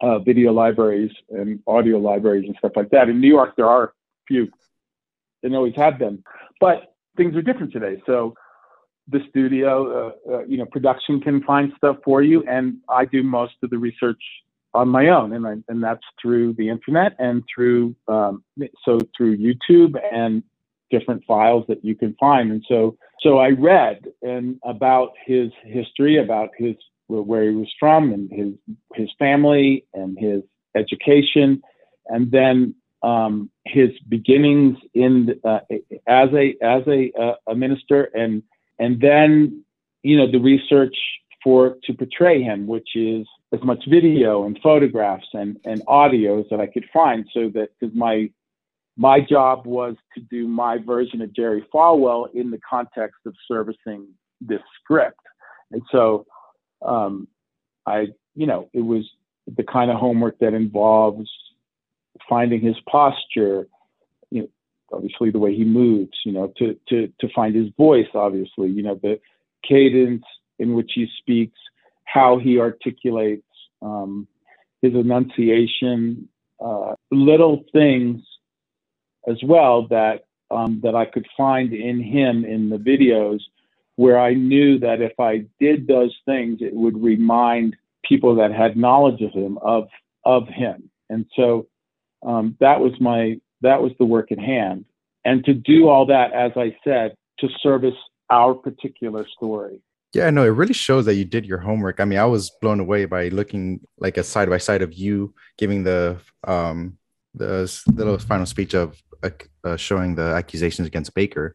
uh, 0.00 0.18
video 0.18 0.52
libraries 0.52 1.10
and 1.30 1.60
audio 1.66 1.98
libraries 1.98 2.44
and 2.46 2.56
stuff 2.58 2.72
like 2.76 2.90
that. 2.90 3.08
In 3.08 3.20
New 3.20 3.28
York, 3.28 3.54
there 3.56 3.68
are 3.68 3.92
few 4.26 4.48
and 5.42 5.54
always 5.54 5.74
have 5.76 5.98
been, 5.98 6.22
but 6.60 6.94
things 7.16 7.34
are 7.34 7.42
different 7.42 7.72
today. 7.72 8.02
So 8.06 8.34
the 9.08 9.20
studio, 9.28 10.08
uh, 10.08 10.32
uh, 10.32 10.44
you 10.44 10.58
know, 10.58 10.66
production 10.66 11.20
can 11.20 11.42
find 11.42 11.72
stuff 11.76 11.96
for 12.04 12.22
you, 12.22 12.44
and 12.48 12.76
I 12.88 13.04
do 13.04 13.22
most 13.22 13.54
of 13.62 13.70
the 13.70 13.78
research 13.78 14.22
on 14.72 14.88
my 14.88 15.08
own, 15.08 15.32
and 15.32 15.46
I, 15.46 15.54
and 15.68 15.82
that's 15.82 16.04
through 16.20 16.54
the 16.54 16.68
internet 16.68 17.16
and 17.18 17.42
through 17.52 17.96
um, 18.06 18.44
so 18.84 18.98
through 19.16 19.36
YouTube 19.38 19.94
and 20.12 20.42
different 20.90 21.24
files 21.24 21.64
that 21.68 21.84
you 21.84 21.94
can 21.94 22.14
find. 22.18 22.50
And 22.50 22.64
so, 22.68 22.96
so 23.20 23.38
I 23.38 23.50
read 23.50 24.06
and 24.22 24.58
about 24.64 25.12
his 25.24 25.50
history, 25.64 26.18
about 26.18 26.50
his 26.56 26.74
where 27.10 27.50
he 27.50 27.56
was 27.56 27.72
from, 27.78 28.12
and 28.12 28.30
his 28.30 28.54
his 28.94 29.10
family 29.18 29.84
and 29.94 30.18
his 30.18 30.42
education, 30.74 31.62
and 32.06 32.30
then 32.30 32.74
um, 33.02 33.50
his 33.64 33.90
beginnings 34.08 34.76
in 34.94 35.40
uh, 35.44 35.60
as 36.06 36.28
a 36.32 36.54
as 36.62 36.82
a, 36.86 37.12
uh, 37.20 37.34
a 37.48 37.54
minister, 37.54 38.04
and 38.14 38.42
and 38.78 39.00
then 39.00 39.64
you 40.02 40.16
know 40.16 40.30
the 40.30 40.38
research 40.38 40.96
for 41.42 41.76
to 41.84 41.94
portray 41.94 42.42
him, 42.42 42.66
which 42.66 42.90
is 42.94 43.26
as 43.52 43.62
much 43.62 43.82
video 43.88 44.44
and 44.44 44.58
photographs 44.62 45.26
and 45.32 45.58
and 45.64 45.84
audios 45.86 46.48
that 46.50 46.60
I 46.60 46.66
could 46.66 46.86
find, 46.92 47.26
so 47.32 47.50
that 47.54 47.70
because 47.78 47.94
my 47.94 48.30
my 48.96 49.20
job 49.20 49.66
was 49.66 49.96
to 50.14 50.20
do 50.20 50.46
my 50.46 50.76
version 50.76 51.22
of 51.22 51.34
Jerry 51.34 51.64
Falwell 51.72 52.26
in 52.34 52.50
the 52.50 52.60
context 52.68 53.20
of 53.24 53.34
servicing 53.48 54.08
this 54.40 54.60
script. 54.82 55.20
And 55.70 55.82
so 55.90 56.26
um, 56.82 57.28
I, 57.86 58.08
you 58.34 58.46
know, 58.46 58.68
it 58.72 58.80
was 58.80 59.08
the 59.46 59.62
kind 59.62 59.90
of 59.90 59.98
homework 59.98 60.38
that 60.38 60.54
involves 60.54 61.30
finding 62.28 62.60
his 62.60 62.76
posture, 62.88 63.66
you 64.30 64.42
know, 64.42 64.48
obviously 64.92 65.30
the 65.30 65.38
way 65.38 65.54
he 65.54 65.64
moves, 65.64 66.16
you 66.24 66.32
know, 66.32 66.52
to, 66.58 66.76
to, 66.88 67.12
to 67.20 67.28
find 67.34 67.54
his 67.54 67.68
voice, 67.76 68.08
obviously, 68.14 68.68
you 68.68 68.82
know, 68.82 68.98
the 69.02 69.20
cadence 69.66 70.24
in 70.58 70.74
which 70.74 70.92
he 70.94 71.06
speaks, 71.18 71.58
how 72.04 72.38
he 72.38 72.58
articulates, 72.58 73.46
um, 73.82 74.26
his 74.82 74.94
enunciation, 74.94 76.28
uh, 76.60 76.94
little 77.10 77.64
things 77.72 78.20
as 79.28 79.36
well 79.44 79.86
that 79.88 80.24
um, 80.50 80.80
that 80.82 80.94
I 80.94 81.04
could 81.04 81.26
find 81.36 81.72
in 81.72 82.02
him 82.02 82.44
in 82.44 82.70
the 82.70 82.76
videos 82.76 83.40
where 84.00 84.18
I 84.18 84.32
knew 84.32 84.78
that 84.78 85.02
if 85.02 85.12
I 85.20 85.44
did 85.58 85.86
those 85.86 86.16
things, 86.24 86.62
it 86.62 86.72
would 86.72 87.02
remind 87.02 87.76
people 88.02 88.34
that 88.36 88.50
had 88.50 88.74
knowledge 88.74 89.20
of 89.20 89.30
him 89.32 89.58
of 89.58 89.88
of 90.24 90.48
him. 90.48 90.90
And 91.10 91.26
so 91.36 91.68
um, 92.26 92.56
that 92.60 92.80
was 92.80 92.92
my 92.98 93.38
that 93.60 93.82
was 93.82 93.92
the 93.98 94.06
work 94.06 94.32
at 94.32 94.38
hand. 94.38 94.86
And 95.26 95.44
to 95.44 95.52
do 95.52 95.90
all 95.90 96.06
that, 96.06 96.32
as 96.32 96.52
I 96.56 96.74
said, 96.82 97.14
to 97.40 97.48
service 97.62 98.00
our 98.30 98.54
particular 98.54 99.26
story. 99.36 99.82
Yeah, 100.14 100.30
no, 100.30 100.44
it 100.44 100.56
really 100.60 100.72
shows 100.72 101.04
that 101.04 101.16
you 101.16 101.26
did 101.26 101.44
your 101.44 101.58
homework. 101.58 102.00
I 102.00 102.06
mean, 102.06 102.18
I 102.18 102.24
was 102.24 102.50
blown 102.62 102.80
away 102.80 103.04
by 103.04 103.28
looking 103.28 103.80
like 103.98 104.16
a 104.16 104.24
side 104.24 104.48
by 104.48 104.56
side 104.56 104.80
of 104.80 104.94
you 104.94 105.34
giving 105.58 105.84
the 105.84 106.16
um 106.44 106.96
the, 107.34 107.70
little 107.92 108.18
final 108.18 108.46
speech 108.46 108.74
of 108.74 108.98
uh, 109.22 109.76
showing 109.76 110.14
the 110.14 110.22
accusations 110.22 110.88
against 110.88 111.14
Bakker. 111.14 111.50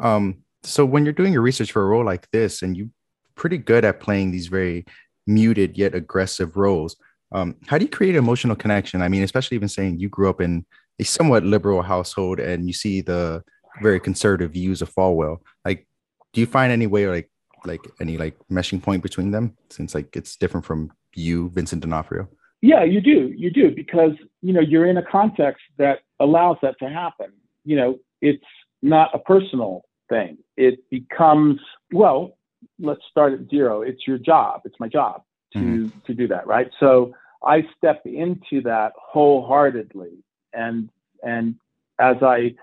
Um, 0.00 0.43
so 0.64 0.84
when 0.84 1.04
you're 1.04 1.12
doing 1.12 1.32
your 1.32 1.42
research 1.42 1.72
for 1.72 1.82
a 1.82 1.86
role 1.86 2.04
like 2.04 2.30
this, 2.30 2.62
and 2.62 2.76
you're 2.76 2.88
pretty 3.34 3.58
good 3.58 3.84
at 3.84 4.00
playing 4.00 4.30
these 4.30 4.46
very 4.46 4.84
muted 5.26 5.76
yet 5.76 5.94
aggressive 5.94 6.56
roles, 6.56 6.96
um, 7.32 7.56
how 7.66 7.78
do 7.78 7.84
you 7.84 7.90
create 7.90 8.14
emotional 8.16 8.56
connection? 8.56 9.02
I 9.02 9.08
mean, 9.08 9.22
especially 9.22 9.56
even 9.56 9.68
saying 9.68 9.98
you 9.98 10.08
grew 10.08 10.30
up 10.30 10.40
in 10.40 10.64
a 11.00 11.04
somewhat 11.04 11.44
liberal 11.44 11.82
household 11.82 12.38
and 12.38 12.66
you 12.66 12.72
see 12.72 13.00
the 13.00 13.42
very 13.82 13.98
conservative 13.98 14.52
views 14.52 14.82
of 14.82 14.92
Falwell. 14.94 15.38
Like, 15.64 15.86
do 16.32 16.40
you 16.40 16.46
find 16.46 16.72
any 16.72 16.86
way 16.86 17.04
or 17.04 17.12
like 17.12 17.30
like 17.66 17.80
any 18.00 18.16
like 18.16 18.36
meshing 18.50 18.82
point 18.82 19.02
between 19.02 19.30
them 19.30 19.56
since 19.70 19.94
like 19.94 20.14
it's 20.14 20.36
different 20.36 20.66
from 20.66 20.92
you, 21.14 21.50
Vincent 21.50 21.82
D'Onofrio? 21.82 22.28
Yeah, 22.60 22.84
you 22.84 23.00
do. 23.00 23.32
You 23.36 23.50
do 23.50 23.70
because 23.74 24.12
you 24.42 24.52
know 24.52 24.60
you're 24.60 24.86
in 24.86 24.96
a 24.96 25.02
context 25.02 25.62
that 25.78 26.00
allows 26.20 26.56
that 26.62 26.78
to 26.78 26.88
happen. 26.88 27.32
You 27.64 27.76
know, 27.76 27.98
it's 28.20 28.44
not 28.82 29.10
a 29.14 29.18
personal 29.18 29.84
thing. 30.08 30.38
It 30.56 30.88
becomes 30.90 31.60
well. 31.92 32.36
Let's 32.78 33.02
start 33.10 33.34
at 33.34 33.50
zero. 33.50 33.82
It's 33.82 34.06
your 34.06 34.18
job. 34.18 34.62
It's 34.64 34.78
my 34.80 34.88
job 34.88 35.22
to 35.52 35.58
mm-hmm. 35.58 35.98
to 36.06 36.14
do 36.14 36.28
that, 36.28 36.46
right? 36.46 36.70
So 36.80 37.14
I 37.44 37.62
step 37.76 38.02
into 38.04 38.62
that 38.62 38.92
wholeheartedly, 38.96 40.24
and 40.52 40.90
and 41.22 41.56
as 41.98 42.16
I 42.22 42.54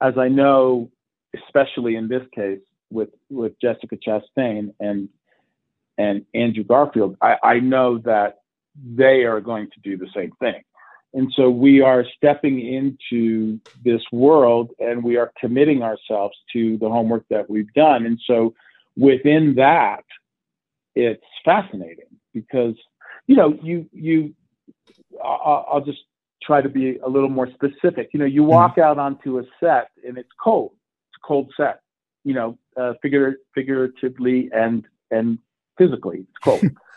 as 0.00 0.14
I 0.18 0.28
know, 0.28 0.90
especially 1.46 1.96
in 1.96 2.08
this 2.08 2.22
case, 2.34 2.60
with 2.90 3.10
with 3.28 3.52
Jessica 3.60 3.96
Chastain 3.96 4.74
and 4.80 5.08
and 5.98 6.24
Andrew 6.34 6.64
Garfield, 6.64 7.16
I, 7.20 7.36
I 7.42 7.60
know 7.60 7.98
that 7.98 8.38
they 8.82 9.24
are 9.24 9.40
going 9.40 9.68
to 9.70 9.80
do 9.80 9.96
the 9.96 10.08
same 10.14 10.32
thing. 10.40 10.62
And 11.12 11.32
so 11.34 11.50
we 11.50 11.80
are 11.80 12.04
stepping 12.16 12.60
into 12.60 13.58
this 13.84 14.02
world 14.12 14.70
and 14.78 15.02
we 15.02 15.16
are 15.16 15.32
committing 15.40 15.82
ourselves 15.82 16.36
to 16.52 16.78
the 16.78 16.88
homework 16.88 17.24
that 17.30 17.50
we've 17.50 17.72
done. 17.74 18.06
And 18.06 18.20
so 18.26 18.54
within 18.96 19.54
that, 19.56 20.04
it's 20.94 21.24
fascinating 21.44 22.16
because, 22.32 22.74
you 23.26 23.34
know, 23.34 23.58
you, 23.62 23.88
you, 23.92 24.34
I'll, 25.22 25.66
I'll 25.72 25.84
just 25.84 26.00
try 26.42 26.62
to 26.62 26.68
be 26.68 26.98
a 26.98 27.08
little 27.08 27.28
more 27.28 27.48
specific. 27.50 28.10
You 28.12 28.20
know, 28.20 28.26
you 28.26 28.44
walk 28.44 28.72
mm-hmm. 28.72 28.82
out 28.82 28.98
onto 28.98 29.38
a 29.38 29.42
set 29.58 29.90
and 30.06 30.16
it's 30.16 30.30
cold. 30.42 30.72
It's 31.08 31.20
a 31.22 31.26
cold 31.26 31.52
set 31.56 31.80
you 32.24 32.34
know, 32.34 32.58
uh, 32.76 32.94
figure, 33.02 33.36
figuratively 33.54 34.50
and 34.52 34.86
and 35.10 35.38
physically. 35.78 36.20
It's 36.20 36.38
cold. 36.42 36.62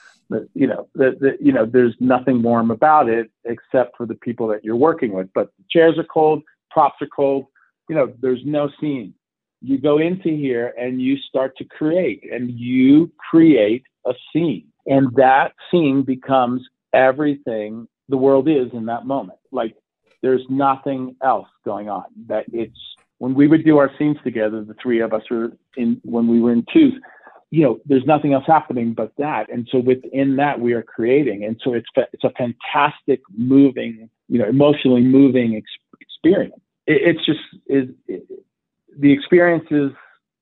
you 0.54 0.68
know, 0.68 0.88
the, 0.96 1.16
the, 1.20 1.38
you 1.40 1.52
know, 1.52 1.66
there's 1.66 1.96
nothing 2.00 2.42
warm 2.42 2.72
about 2.72 3.10
it 3.10 3.32
except 3.46 3.98
for 3.98 4.06
the 4.06 4.16
people 4.16 4.48
that 4.48 4.64
you're 4.64 4.76
working 4.76 5.14
with. 5.14 5.30
But 5.34 5.52
the 5.58 5.66
chairs 5.70 5.98
are 5.98 6.04
cold, 6.04 6.44
props 6.72 7.02
are 7.02 7.08
cold. 7.08 7.46
You 7.90 7.96
know, 7.96 8.14
there's 8.22 8.42
no 8.46 8.70
scene. 8.80 9.14
You 9.62 9.78
go 9.78 9.98
into 9.98 10.30
here 10.30 10.74
and 10.78 11.02
you 11.02 11.18
start 11.18 11.58
to 11.58 11.66
create, 11.66 12.24
and 12.32 12.52
you 12.52 13.12
create 13.30 13.84
a 14.06 14.14
scene, 14.32 14.68
and 14.86 15.08
that 15.16 15.54
scene 15.72 16.04
becomes 16.04 16.62
everything 16.94 17.88
the 18.10 18.18
world 18.18 18.50
is 18.50 18.68
in 18.74 18.86
that 18.88 19.06
moment. 19.06 19.40
Like 19.52 19.76
there's 20.22 20.44
nothing 20.50 21.16
else 21.24 21.48
going 21.66 21.90
on. 21.90 22.04
That 22.28 22.46
it's 22.52 22.78
when 23.20 23.34
we 23.36 23.48
would 23.48 23.64
do 23.64 23.78
our 23.78 23.92
scenes 23.98 24.18
together, 24.24 24.64
the 24.64 24.76
three 24.82 25.00
of 25.00 25.14
us 25.14 25.24
were 25.30 25.54
in 25.78 26.02
when 26.04 26.28
we 26.28 26.42
were 26.42 26.52
in 26.52 26.66
twos, 26.74 26.94
you 27.54 27.62
know, 27.62 27.80
there's 27.86 28.06
nothing 28.08 28.34
else 28.34 28.46
happening 28.48 28.96
but 28.96 29.12
that. 29.20 29.48
And 29.52 29.70
so 29.72 29.78
within 29.78 30.38
that, 30.38 30.60
we 30.60 30.74
are 30.74 30.82
creating. 30.82 31.44
And 31.44 31.62
so 31.64 31.76
it's 31.76 31.88
it's 32.12 32.24
a 32.24 32.32
fantastic, 32.32 33.22
moving, 33.38 34.10
you 34.28 34.40
know, 34.40 34.48
emotionally 34.48 35.04
moving 35.04 35.56
ex- 35.56 36.02
experience. 36.02 36.56
It, 36.88 37.16
it's 37.16 37.24
just 37.24 37.42
is 37.68 37.90
the 38.98 39.12
experience 39.12 39.66
is 39.70 39.92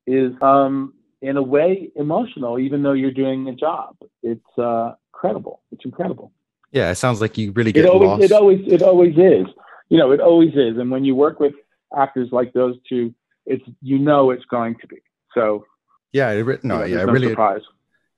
is 0.08 0.32
um, 0.42 0.94
in 1.22 1.36
a 1.36 1.42
way 1.42 1.92
emotional, 1.98 2.58
even 2.58 2.82
though 2.82 2.94
you're 2.94 3.12
doing 3.12 3.50
a 3.50 3.56
job. 3.56 3.98
It's 4.24 4.58
uh, 4.58 4.94
incredible. 5.14 5.64
It's 5.74 5.84
incredible. 5.84 6.32
Yeah, 6.72 6.92
it 6.92 6.96
sounds 6.96 7.20
like 7.20 7.38
you 7.38 7.52
really 7.52 7.74
get 7.74 7.84
it 7.84 7.90
always, 7.90 8.08
lost. 8.08 8.24
It 8.24 8.32
always 8.32 8.62
it 8.68 8.82
always 8.82 9.18
is. 9.18 9.48
You 9.90 9.98
know, 9.98 10.12
it 10.12 10.22
always 10.22 10.54
is. 10.54 10.78
And 10.78 10.90
when 10.90 11.04
you 11.04 11.16
work 11.16 11.42
with 11.42 11.56
actors 11.94 12.30
like 12.32 12.54
those 12.54 12.78
two, 12.88 13.14
it's 13.46 13.66
you 13.82 14.00
know 14.00 14.32
it's 14.32 14.46
going 14.46 14.78
to 14.80 14.88
be. 14.88 15.00
So 15.34 15.66
yeah, 16.14 16.32
it, 16.32 16.64
no, 16.64 16.84
yeah, 16.84 17.06
no 17.06 17.14
really. 17.14 17.30
Surprise. 17.30 17.62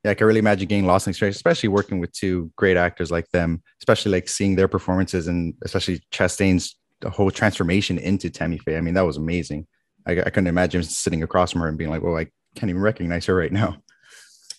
Yeah, 0.04 0.12
I 0.12 0.16
can 0.16 0.28
really 0.28 0.40
imagine 0.40 0.68
getting 0.68 0.86
lost 0.86 1.08
in 1.08 1.12
experience, 1.12 1.38
especially 1.38 1.70
working 1.70 2.00
with 2.00 2.12
two 2.12 2.52
great 2.58 2.76
actors 2.76 3.10
like 3.10 3.30
them, 3.30 3.64
especially 3.80 4.12
like 4.12 4.28
seeing 4.28 4.56
their 4.56 4.68
performances 4.68 5.28
and 5.30 5.54
especially 5.64 6.02
Chastain's 6.12 6.76
the 7.00 7.10
whole 7.10 7.32
transformation 7.32 7.98
into 7.98 8.30
Tammy 8.30 8.58
Faye. 8.58 8.78
I 8.78 8.82
mean, 8.82 8.96
that 8.96 9.06
was 9.06 9.16
amazing. 9.16 9.66
I, 10.06 10.20
I 10.20 10.30
couldn't 10.30 10.48
imagine 10.48 10.84
sitting 10.84 11.24
across 11.24 11.54
from 11.54 11.62
her 11.62 11.70
and 11.70 11.78
being 11.78 11.90
like, 11.90 12.02
well, 12.02 12.18
I 12.18 12.28
can't 12.56 12.70
even 12.70 12.82
recognize 12.82 13.26
her 13.28 13.36
right 13.36 13.52
now. 13.52 13.78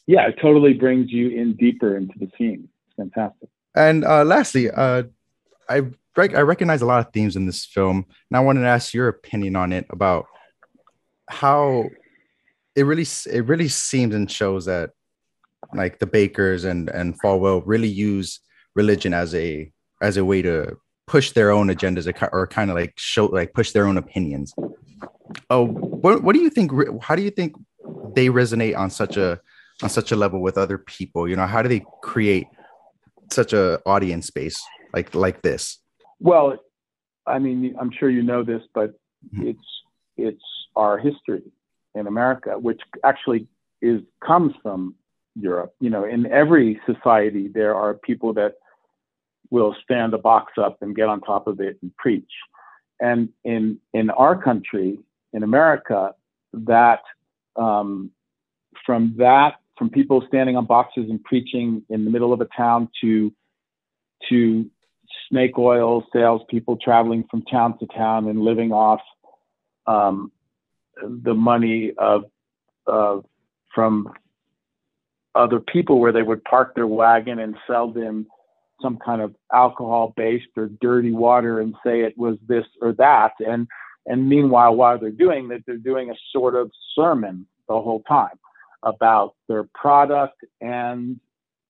Yeah, 0.07 0.29
it 0.29 0.37
totally 0.40 0.75
brings 0.75 1.11
you 1.11 1.29
in 1.29 1.57
deeper 1.57 1.97
into 1.97 2.14
the 2.18 2.31
scene. 2.38 2.68
It's 2.87 2.97
fantastic. 2.97 3.49
And 3.75 4.05
uh, 4.05 4.25
lastly, 4.25 4.70
uh, 4.70 5.05
I 5.68 5.83
I 6.16 6.42
recognize 6.42 6.81
a 6.81 6.87
lot 6.87 7.05
of 7.05 7.12
themes 7.12 7.37
in 7.37 7.47
this 7.47 7.64
film, 7.64 8.07
and 8.31 8.37
I 8.37 8.40
wanted 8.40 8.61
to 8.61 8.68
ask 8.68 8.94
your 8.94 9.09
opinion 9.09 9.57
on 9.57 9.73
it 9.73 9.87
about 9.90 10.27
how 11.29 11.88
it 12.76 12.82
really 12.84 13.06
it 13.30 13.46
really 13.46 13.68
seems 13.68 14.14
and 14.14 14.30
shows 14.30 14.64
that 14.66 14.90
like 15.74 15.98
the 15.98 16.06
Bakkers 16.06 16.64
and 16.64 16.88
and 16.90 17.20
Falwell 17.20 17.62
really 17.64 17.88
use 17.88 18.40
religion 18.74 19.14
as 19.14 19.34
a 19.34 19.70
as 20.02 20.16
a 20.16 20.24
way 20.24 20.42
to 20.42 20.76
push 21.06 21.32
their 21.32 21.50
own 21.50 21.68
agendas 21.68 22.12
or 22.32 22.46
kind 22.46 22.70
of 22.70 22.76
like 22.76 22.92
show 22.96 23.26
like 23.26 23.52
push 23.54 23.72
their 23.72 23.87
own 23.87 23.96
opinions. 23.96 24.54
Oh, 25.50 25.66
what 25.66 26.22
what 26.22 26.34
do 26.34 26.40
you 26.40 26.50
think? 26.50 26.72
How 27.02 27.14
do 27.14 27.22
you 27.22 27.30
think 27.30 27.54
they 28.14 28.28
resonate 28.28 28.76
on 28.76 28.90
such 28.90 29.16
a 29.16 29.40
on 29.82 29.88
such 29.88 30.12
a 30.12 30.16
level 30.16 30.40
with 30.40 30.58
other 30.58 30.78
people? 30.78 31.28
You 31.28 31.37
know, 31.37 31.46
how 31.46 31.62
do 31.62 31.68
they 31.68 31.84
create 32.02 32.46
such 33.32 33.52
a 33.52 33.80
audience 33.87 34.26
space 34.26 34.60
like 34.92 35.14
like 35.14 35.42
this? 35.42 35.78
Well, 36.20 36.58
I 37.26 37.38
mean, 37.38 37.74
I'm 37.80 37.90
sure 37.98 38.10
you 38.10 38.22
know 38.22 38.42
this, 38.42 38.62
but 38.74 38.90
mm-hmm. 38.90 39.48
it's 39.48 39.82
it's 40.16 40.44
our 40.76 40.98
history 40.98 41.42
in 41.94 42.07
America, 42.07 42.59
which 42.59 42.80
actually 43.04 43.46
is 43.80 44.00
comes 44.24 44.52
from 44.62 44.94
Europe. 45.35 45.74
You 45.80 45.90
know, 45.90 46.04
in 46.04 46.26
every 46.26 46.80
society, 46.87 47.48
there 47.48 47.74
are 47.74 47.94
people 47.94 48.33
that 48.35 48.54
will 49.50 49.74
stand 49.85 50.14
a 50.14 50.18
box 50.18 50.54
up 50.59 50.78
and 50.80 50.96
get 50.96 51.09
on 51.09 51.20
top 51.20 51.46
of 51.46 51.61
it 51.61 51.78
and 51.83 51.94
preach. 51.96 52.30
And 53.00 53.28
in 53.44 53.78
in 53.92 54.11
our 54.11 54.40
country, 54.40 54.98
in 55.33 55.42
America, 55.42 56.14
that 56.52 57.02
um, 57.57 58.11
from 58.87 59.14
that 59.18 59.54
from 59.76 59.90
people 59.90 60.22
standing 60.28 60.57
on 60.57 60.66
boxes 60.66 61.07
and 61.11 61.22
preaching 61.24 61.83
in 61.88 62.04
the 62.04 62.11
middle 62.11 62.33
of 62.33 62.40
a 62.40 62.48
town 62.57 62.88
to 63.00 63.33
to 64.28 64.70
snake 65.28 65.59
oil 65.59 66.04
salespeople 66.12 66.78
traveling 66.83 67.24
from 67.30 67.42
town 67.42 67.78
to 67.78 67.87
town 67.87 68.28
and 68.28 68.40
living 68.40 68.72
off 68.72 69.00
um, 69.87 70.33
the 71.02 71.35
money 71.35 71.92
of, 71.98 72.24
from 73.74 74.12
other 75.35 75.61
people 75.61 75.98
where 75.98 76.12
they 76.12 76.22
would 76.22 76.44
park 76.44 76.74
their 76.74 76.87
wagon 76.87 77.40
and 77.40 77.57
sell 77.66 77.90
them 77.90 78.26
some 78.80 78.98
kind 79.04 79.20
of 79.20 79.35
alcohol 79.52 80.12
based 80.16 80.46
or 80.57 80.68
dirty 80.80 81.12
water 81.12 81.61
and 81.61 81.74
say 81.85 82.02
it 82.02 82.16
was 82.16 82.37
this 82.46 82.64
or 82.80 82.92
that 82.92 83.33
and 83.40 83.66
and 84.07 84.28
meanwhile 84.28 84.74
while 84.74 84.98
they're 84.98 85.11
doing 85.11 85.48
that 85.48 85.61
they're 85.66 85.76
doing 85.76 86.11
a 86.11 86.14
sort 86.33 86.54
of 86.54 86.70
sermon 86.94 87.46
the 87.68 87.74
whole 87.74 88.02
time 88.07 88.38
about 88.85 89.35
their 89.48 89.64
product 89.74 90.37
and 90.61 91.18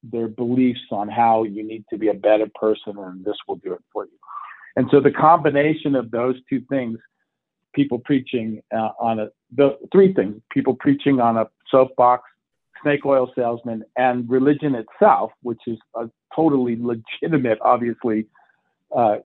their 0.03 0.29
beliefs 0.29 0.81
on 0.91 1.09
how 1.09 1.45
you 1.45 1.67
need 1.67 1.85
to 1.91 1.97
be 1.97 2.09
a 2.09 2.15
better 2.15 2.49
person 2.55 2.99
and 2.99 3.25
this 3.25 3.37
will 3.49 3.57
do 3.57 3.73
it 3.73 3.83
for 3.93 4.05
you. 4.05 4.19
And 4.77 4.89
so 4.91 5.01
the 5.01 5.11
combination 5.11 5.95
of 5.95 6.11
those 6.11 6.37
two 6.51 6.61
things, 6.69 6.99
people 7.75 7.99
preaching 7.99 8.63
uh, 8.75 8.91
on 9.01 9.21
a, 9.21 9.29
the 9.55 9.79
three 9.93 10.13
things, 10.13 10.41
people 10.51 10.75
preaching 10.75 11.21
on 11.21 11.37
a 11.37 11.47
soapbox, 11.71 12.23
snake 12.83 13.05
oil 13.05 13.31
salesman, 13.35 13.85
and 13.97 14.29
religion 14.29 14.75
itself, 14.75 15.33
which 15.43 15.61
is 15.67 15.79
a 15.97 16.09
totally 16.35 16.77
legitimate, 16.81 17.59
obviously, 17.61 18.27
uh, 18.97 19.17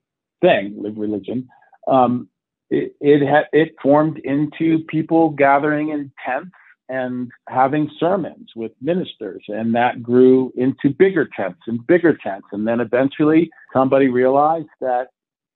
thing, 0.41 0.81
religion. 0.97 1.47
Um, 1.87 2.29
it 2.69 2.95
it, 3.01 3.27
ha- 3.27 3.49
it 3.51 3.75
formed 3.81 4.19
into 4.19 4.79
people 4.87 5.29
gathering 5.29 5.89
in 5.89 6.11
tents 6.25 6.51
and 6.89 7.31
having 7.47 7.89
sermons 7.99 8.49
with 8.55 8.71
ministers. 8.81 9.43
And 9.47 9.75
that 9.75 10.01
grew 10.01 10.51
into 10.57 10.89
bigger 10.89 11.29
tents 11.35 11.59
and 11.67 11.85
bigger 11.85 12.17
tents. 12.17 12.47
And 12.51 12.67
then 12.67 12.79
eventually 12.79 13.51
somebody 13.71 14.07
realized 14.07 14.69
that, 14.81 15.09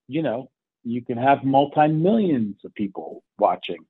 you 0.06 0.22
know, 0.22 0.48
you 0.84 1.02
can 1.02 1.18
have 1.18 1.44
multi 1.44 1.88
millions 1.88 2.56
of 2.64 2.74
people 2.74 3.22
watching 3.38 3.84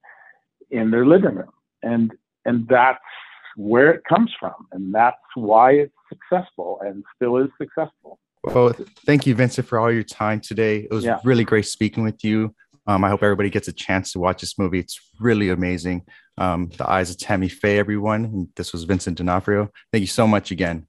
in 0.71 0.91
their 0.91 1.07
living 1.07 1.35
room. 1.35 1.53
And 1.83 2.13
and 2.45 2.67
that's 2.69 2.99
where 3.57 3.93
it 3.93 4.03
comes 4.09 4.33
from. 4.39 4.67
And 4.73 4.95
that's 4.95 5.17
why 5.35 5.73
it's 5.73 5.95
successful 6.09 6.81
and 6.85 7.05
still 7.17 7.37
is 7.39 7.49
successful. 7.59 8.19
Well, 8.43 8.75
thank 9.07 9.27
you, 9.27 9.35
Vincent, 9.35 9.67
for 9.67 9.79
all 9.79 9.91
your 9.91 10.03
time 10.03 10.41
today. 10.41 10.81
It 10.81 10.91
was 10.91 11.05
yeah. 11.05 11.19
really 11.25 11.45
great 11.45 11.67
speaking 11.67 12.05
with 12.05 12.23
you. 12.23 12.55
Um, 12.87 13.03
I 13.03 13.09
hope 13.09 13.23
everybody 13.23 13.49
gets 13.49 13.69
a 13.69 13.73
chance 13.73 14.13
to 14.13 14.19
watch 14.19 14.43
this 14.43 14.59
movie. 14.59 14.79
It's 14.79 15.01
really 15.19 15.49
amazing. 15.49 16.03
Um, 16.37 16.71
the 16.77 16.89
Eyes 16.91 17.11
of 17.11 17.17
Tammy 17.17 17.49
Faye, 17.49 17.79
everyone. 17.79 18.49
this 18.57 18.73
was 18.73 18.85
Vincent 18.85 19.17
D'Onofrio. 19.17 19.71
Thank 19.93 20.03
you 20.03 20.07
so 20.07 20.27
much 20.27 20.51
again. 20.51 20.87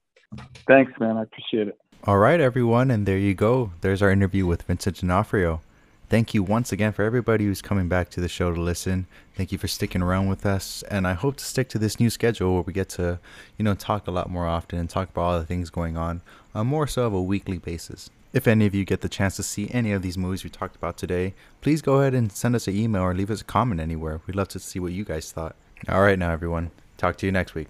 Thanks, 0.66 0.92
man. 1.00 1.16
I 1.16 1.22
appreciate 1.22 1.68
it. 1.68 1.78
All 2.04 2.18
right, 2.18 2.40
everyone. 2.40 2.90
And 2.90 3.06
there 3.06 3.16
you 3.16 3.34
go. 3.34 3.72
There's 3.80 4.02
our 4.02 4.10
interview 4.10 4.44
with 4.44 4.62
Vincent 4.62 4.98
D'Onofrio. 4.98 5.62
Thank 6.08 6.34
you 6.34 6.44
once 6.44 6.70
again 6.70 6.92
for 6.92 7.02
everybody 7.02 7.46
who's 7.46 7.60
coming 7.60 7.88
back 7.88 8.10
to 8.10 8.20
the 8.20 8.28
show 8.28 8.54
to 8.54 8.60
listen. 8.60 9.08
Thank 9.34 9.50
you 9.50 9.58
for 9.58 9.66
sticking 9.66 10.02
around 10.02 10.28
with 10.28 10.46
us. 10.46 10.84
And 10.84 11.04
I 11.04 11.14
hope 11.14 11.36
to 11.38 11.44
stick 11.44 11.68
to 11.70 11.80
this 11.80 11.98
new 11.98 12.10
schedule 12.10 12.54
where 12.54 12.62
we 12.62 12.72
get 12.72 12.88
to, 12.90 13.18
you 13.58 13.64
know, 13.64 13.74
talk 13.74 14.06
a 14.06 14.12
lot 14.12 14.30
more 14.30 14.46
often 14.46 14.78
and 14.78 14.88
talk 14.88 15.10
about 15.10 15.20
all 15.20 15.38
the 15.40 15.44
things 15.44 15.68
going 15.68 15.96
on, 15.96 16.20
on 16.54 16.60
uh, 16.60 16.64
more 16.64 16.86
so 16.86 17.06
of 17.06 17.12
a 17.12 17.20
weekly 17.20 17.58
basis. 17.58 18.08
If 18.32 18.46
any 18.46 18.66
of 18.66 18.74
you 18.74 18.84
get 18.84 19.00
the 19.00 19.08
chance 19.08 19.34
to 19.36 19.42
see 19.42 19.68
any 19.72 19.90
of 19.90 20.02
these 20.02 20.16
movies 20.16 20.44
we 20.44 20.50
talked 20.50 20.76
about 20.76 20.96
today, 20.96 21.34
please 21.60 21.82
go 21.82 21.94
ahead 21.96 22.14
and 22.14 22.30
send 22.30 22.54
us 22.54 22.68
an 22.68 22.76
email 22.76 23.02
or 23.02 23.12
leave 23.12 23.30
us 23.30 23.40
a 23.40 23.44
comment 23.44 23.80
anywhere. 23.80 24.20
We'd 24.28 24.36
love 24.36 24.48
to 24.48 24.60
see 24.60 24.78
what 24.78 24.92
you 24.92 25.04
guys 25.04 25.32
thought. 25.32 25.56
All 25.88 26.02
right, 26.02 26.18
now, 26.18 26.30
everyone. 26.30 26.70
Talk 26.98 27.16
to 27.16 27.26
you 27.26 27.32
next 27.32 27.56
week. 27.56 27.68